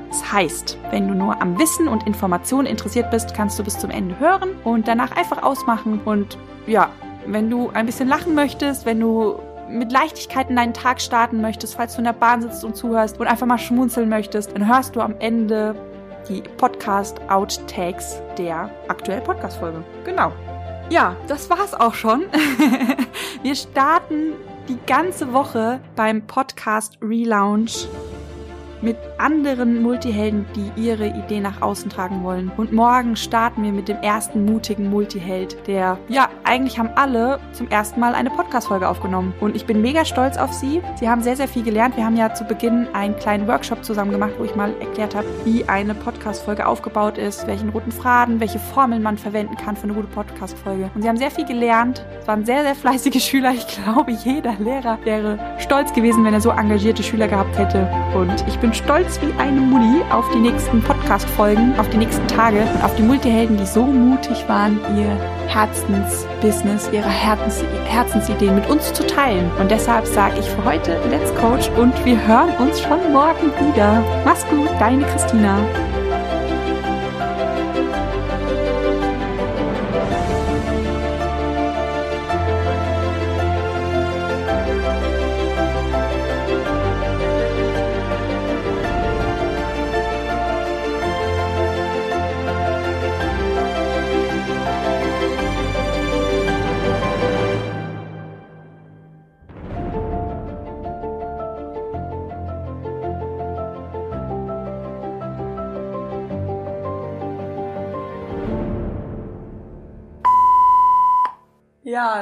Das 0.10 0.32
heißt, 0.32 0.78
wenn 0.92 1.08
du 1.08 1.16
nur 1.16 1.42
am 1.42 1.58
Wissen 1.58 1.88
und 1.88 2.06
Informationen 2.06 2.68
interessiert 2.68 3.10
bist, 3.10 3.34
kannst 3.34 3.58
du 3.58 3.64
bis 3.64 3.80
zum 3.80 3.90
Ende 3.90 4.20
hören 4.20 4.50
und 4.64 4.88
danach 4.88 5.12
einfach 5.16 5.42
ausmachen 5.42 6.02
und 6.06 6.38
ja, 6.68 6.90
wenn 7.26 7.50
du 7.50 7.70
ein 7.70 7.86
bisschen 7.86 8.08
lachen 8.08 8.36
möchtest, 8.36 8.86
wenn 8.86 9.00
du 9.00 9.40
mit 9.74 9.92
Leichtigkeit 9.92 10.50
in 10.50 10.56
deinen 10.56 10.74
Tag 10.74 11.02
starten 11.02 11.42
möchtest, 11.42 11.76
falls 11.76 11.94
du 11.94 12.00
in 12.00 12.06
der 12.06 12.14
Bahn 12.14 12.42
sitzt 12.42 12.64
und 12.64 12.76
zuhörst 12.76 13.20
und 13.20 13.28
einfach 13.28 13.48
mal 13.48 13.58
schmunzeln 13.58 14.08
möchtest, 14.08 14.54
dann 14.54 14.68
hörst 14.68 14.96
du 14.96 15.02
am 15.02 15.16
Ende 15.20 15.76
die 16.30 16.42
Podcast-Outtakes 16.42 18.22
der 18.38 18.70
aktuellen 18.88 19.24
Podcast-Folge. 19.24 19.84
Genau. 20.06 20.32
Ja, 20.90 21.16
das 21.28 21.50
war's 21.50 21.74
auch 21.74 21.94
schon. 21.94 22.26
Wir 23.42 23.56
starten 23.56 24.34
die 24.70 24.78
ganze 24.86 25.34
Woche 25.34 25.80
beim 25.96 26.22
Podcast 26.28 26.98
Relaunch 27.02 27.88
mit 28.84 28.98
anderen 29.18 29.82
Multihelden, 29.82 30.46
die 30.56 30.82
ihre 30.82 31.08
Idee 31.08 31.40
nach 31.40 31.62
außen 31.62 31.90
tragen 31.90 32.24
wollen. 32.24 32.52
Und 32.58 32.74
morgen 32.74 33.16
starten 33.16 33.64
wir 33.64 33.72
mit 33.72 33.88
dem 33.88 33.98
ersten 33.98 34.46
mutigen 34.46 34.90
Multiheld, 34.90 35.68
der, 35.68 35.98
ja, 36.10 36.30
eigentlich 36.44 36.78
haben 36.78 36.90
alle 36.96 37.40
zum 37.54 37.70
ersten 37.70 38.00
Mal 38.00 38.14
eine 38.14 38.30
Podcast-Folge 38.30 38.88
aufgenommen. 38.88 39.34
Und 39.40 39.56
ich 39.56 39.66
bin 39.66 39.82
mega 39.82 40.04
stolz 40.04 40.38
auf 40.38 40.52
sie. 40.52 40.82
Sie 41.00 41.10
haben 41.10 41.22
sehr, 41.22 41.38
sehr 41.38 41.48
viel 41.48 41.64
gelernt. 41.64 41.96
Wir 41.96 42.06
haben 42.06 42.18
ja 42.18 42.34
zu 42.34 42.44
Beginn 42.44 42.88
einen 42.94 43.16
kleinen 43.16 43.48
Workshop 43.48 43.86
zusammen 43.86 44.12
gemacht, 44.12 44.34
wo 44.38 44.44
ich 44.44 44.56
mal 44.56 44.74
erklärt 44.82 45.16
habe, 45.16 45.26
wie 45.46 45.64
eine 45.66 45.96
Podcast-Folge 45.96 46.68
aufgebaut 46.68 47.18
ist, 47.18 47.48
welchen 47.48 47.70
roten 47.70 47.92
Faden, 47.92 48.40
welche 48.40 48.60
Formeln 48.60 49.02
man 49.02 49.18
verwenden 49.18 49.56
kann 49.56 49.78
für 49.78 49.84
eine 49.84 49.94
gute 49.94 50.08
Podcast-Folge. 50.08 50.92
Und 50.94 51.02
sie 51.02 51.08
haben 51.08 51.18
sehr 51.18 51.32
viel 51.32 51.46
gelernt. 51.46 52.06
Es 52.20 52.28
waren 52.28 52.46
sehr, 52.46 52.64
sehr 52.64 52.76
fleißige 52.76 53.24
Schüler. 53.24 53.54
Ich 53.54 53.68
glaube, 53.84 54.12
jeder 54.12 54.56
Lehrer 54.60 54.98
wäre 55.06 55.40
stolz 55.60 55.94
gewesen, 55.94 56.26
wenn 56.26 56.34
er 56.34 56.42
so 56.42 56.50
engagierte 56.50 57.04
Schüler 57.04 57.28
gehabt 57.28 57.58
hätte. 57.58 57.90
Und 58.14 58.46
ich 58.48 58.58
bin 58.60 58.73
stolz 58.74 59.20
wie 59.22 59.34
eine 59.40 59.62
Mutti 59.62 60.02
auf 60.12 60.30
die 60.32 60.40
nächsten 60.40 60.82
Podcast-Folgen, 60.82 61.78
auf 61.80 61.90
die 61.90 61.98
nächsten 61.98 62.28
Tage 62.28 62.62
und 62.62 62.84
auf 62.84 62.96
die 62.96 63.04
Multihelden, 63.04 63.58
die 63.58 63.66
so 63.66 63.84
mutig 63.84 64.48
waren, 64.48 64.80
ihr 64.98 65.18
Herzensbusiness, 65.48 66.90
ihre 66.92 67.10
Herzens 67.10 67.64
Herzensideen 67.86 68.56
mit 68.56 68.70
uns 68.70 68.92
zu 68.94 69.06
teilen. 69.06 69.50
Und 69.60 69.70
deshalb 69.70 70.06
sage 70.06 70.40
ich 70.40 70.50
für 70.50 70.64
heute 70.64 70.98
Let's 71.10 71.34
Coach 71.36 71.70
und 71.78 71.94
wir 72.06 72.26
hören 72.28 72.56
uns 72.60 72.82
schon 72.82 73.12
morgen 73.12 73.52
wieder. 73.60 74.04
Mach's 74.26 74.46
gut, 74.48 74.70
deine 74.80 75.04
Christina. 75.06 75.58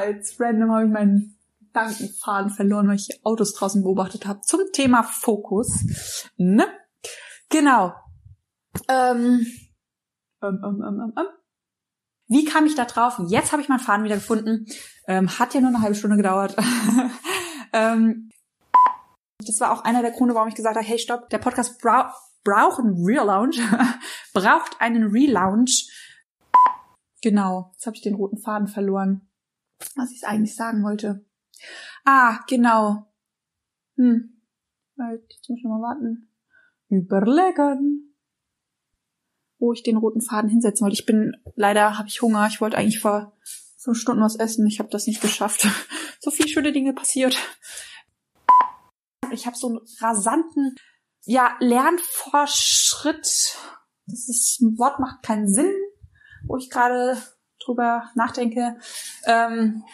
Jetzt 0.04 0.40
random 0.40 0.72
habe 0.72 0.86
ich 0.86 0.92
meinen 0.92 1.36
Gedankenfaden 1.72 2.50
verloren, 2.50 2.88
weil 2.88 2.96
ich 2.96 3.24
Autos 3.24 3.54
draußen 3.54 3.82
beobachtet 3.82 4.26
habe. 4.26 4.40
Zum 4.42 4.60
Thema 4.72 5.02
Fokus. 5.02 5.84
Ne? 6.36 6.66
Genau. 7.48 7.94
Ähm, 8.88 9.46
ähm, 10.42 10.60
ähm, 10.64 10.82
ähm, 10.86 11.12
ähm. 11.16 11.26
Wie 12.28 12.44
kam 12.44 12.66
ich 12.66 12.74
da 12.74 12.84
drauf? 12.84 13.20
Jetzt 13.28 13.52
habe 13.52 13.62
ich 13.62 13.68
meinen 13.68 13.80
Faden 13.80 14.04
wieder 14.04 14.16
gefunden. 14.16 14.66
Ähm, 15.06 15.38
hat 15.38 15.54
ja 15.54 15.60
nur 15.60 15.70
eine 15.70 15.80
halbe 15.80 15.94
Stunde 15.94 16.16
gedauert. 16.16 16.56
ähm, 17.72 18.30
das 19.38 19.60
war 19.60 19.72
auch 19.72 19.84
einer 19.84 20.02
der 20.02 20.12
Gründe, 20.12 20.34
warum 20.34 20.48
ich 20.48 20.54
gesagt 20.54 20.76
habe, 20.76 20.86
hey, 20.86 20.98
stopp, 20.98 21.28
der 21.30 21.38
Podcast 21.38 21.80
brau 21.80 22.04
braucht 22.44 22.80
einen 22.80 23.04
Relaunch. 23.04 23.60
braucht 24.34 24.80
einen 24.80 25.10
Relaunch. 25.10 25.88
Genau, 27.22 27.70
jetzt 27.72 27.86
habe 27.86 27.96
ich 27.96 28.02
den 28.02 28.14
roten 28.14 28.38
Faden 28.38 28.66
verloren 28.66 29.28
was 29.96 30.10
ich 30.12 30.26
eigentlich 30.26 30.54
sagen 30.54 30.82
wollte. 30.82 31.24
Ah, 32.04 32.40
genau. 32.48 33.12
Hm. 33.96 34.42
Jetzt 34.96 35.48
muss 35.48 35.58
ich 35.58 35.64
mal 35.64 35.80
warten. 35.80 36.28
Überlegen. 36.88 38.14
Wo 39.58 39.72
ich 39.72 39.82
den 39.82 39.96
roten 39.96 40.20
Faden 40.20 40.50
hinsetzen 40.50 40.84
wollte. 40.84 40.94
Ich 40.94 41.06
bin, 41.06 41.36
leider 41.54 41.98
habe 41.98 42.08
ich 42.08 42.22
Hunger. 42.22 42.46
Ich 42.48 42.60
wollte 42.60 42.76
eigentlich 42.76 43.00
vor 43.00 43.36
fünf 43.78 43.98
Stunden 43.98 44.22
was 44.22 44.36
essen. 44.36 44.66
Ich 44.66 44.78
habe 44.78 44.90
das 44.90 45.06
nicht 45.06 45.20
geschafft. 45.20 45.66
so 46.20 46.30
viele 46.30 46.48
schöne 46.48 46.72
Dinge 46.72 46.92
passiert. 46.92 47.36
Ich 49.30 49.46
habe 49.46 49.56
so 49.56 49.68
einen 49.68 49.80
rasanten, 50.00 50.74
ja, 51.24 51.56
Lernfortschritt. 51.60 53.56
Das 54.06 54.28
ist, 54.28 54.60
ein 54.60 54.78
Wort 54.78 54.98
macht 54.98 55.22
keinen 55.22 55.48
Sinn, 55.48 55.72
wo 56.44 56.56
ich 56.56 56.68
gerade 56.68 57.16
drüber 57.64 58.10
nachdenke. 58.14 58.76
Ähm, 59.26 59.84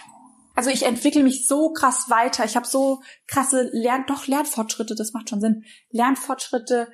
also 0.55 0.71
ich 0.71 0.85
entwickle 0.85 1.23
mich 1.23 1.47
so 1.47 1.73
krass 1.73 2.11
weiter. 2.11 2.45
Ich 2.45 2.57
habe 2.57 2.67
so 2.67 3.01
krasse 3.27 3.71
Lern 3.73 4.05
doch 4.07 4.27
Lernfortschritte, 4.27 4.95
das 4.95 5.13
macht 5.13 5.31
schon 5.31 5.41
Sinn. 5.41 5.65
Lernfortschritte, 5.91 6.91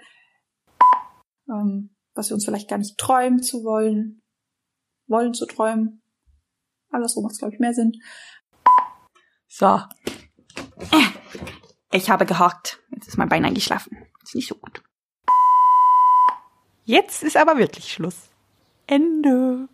ähm, 1.49 1.95
was 2.15 2.29
wir 2.29 2.35
uns 2.35 2.45
vielleicht 2.45 2.69
gar 2.69 2.79
nicht 2.79 2.99
träumen 2.99 3.43
zu 3.43 3.65
wollen, 3.65 4.23
wollen 5.07 5.35
zu 5.35 5.47
träumen. 5.47 6.03
Andersrum 6.91 7.25
macht 7.25 7.39
glaube 7.39 7.55
ich, 7.55 7.61
mehr 7.61 7.75
Sinn. 7.75 7.93
So. 9.49 9.81
Ich 11.91 12.11
habe 12.11 12.27
gehockt. 12.27 12.81
Jetzt 12.91 13.09
ist 13.09 13.17
mein 13.17 13.29
Bein 13.29 13.45
eingeschlafen. 13.45 13.97
Ist 14.23 14.35
nicht 14.35 14.49
so 14.49 14.57
gut. 14.57 14.83
Jetzt 16.85 17.23
ist 17.23 17.37
aber 17.37 17.57
wirklich 17.57 17.93
Schluss. 17.93 18.29
Ende. 18.87 19.69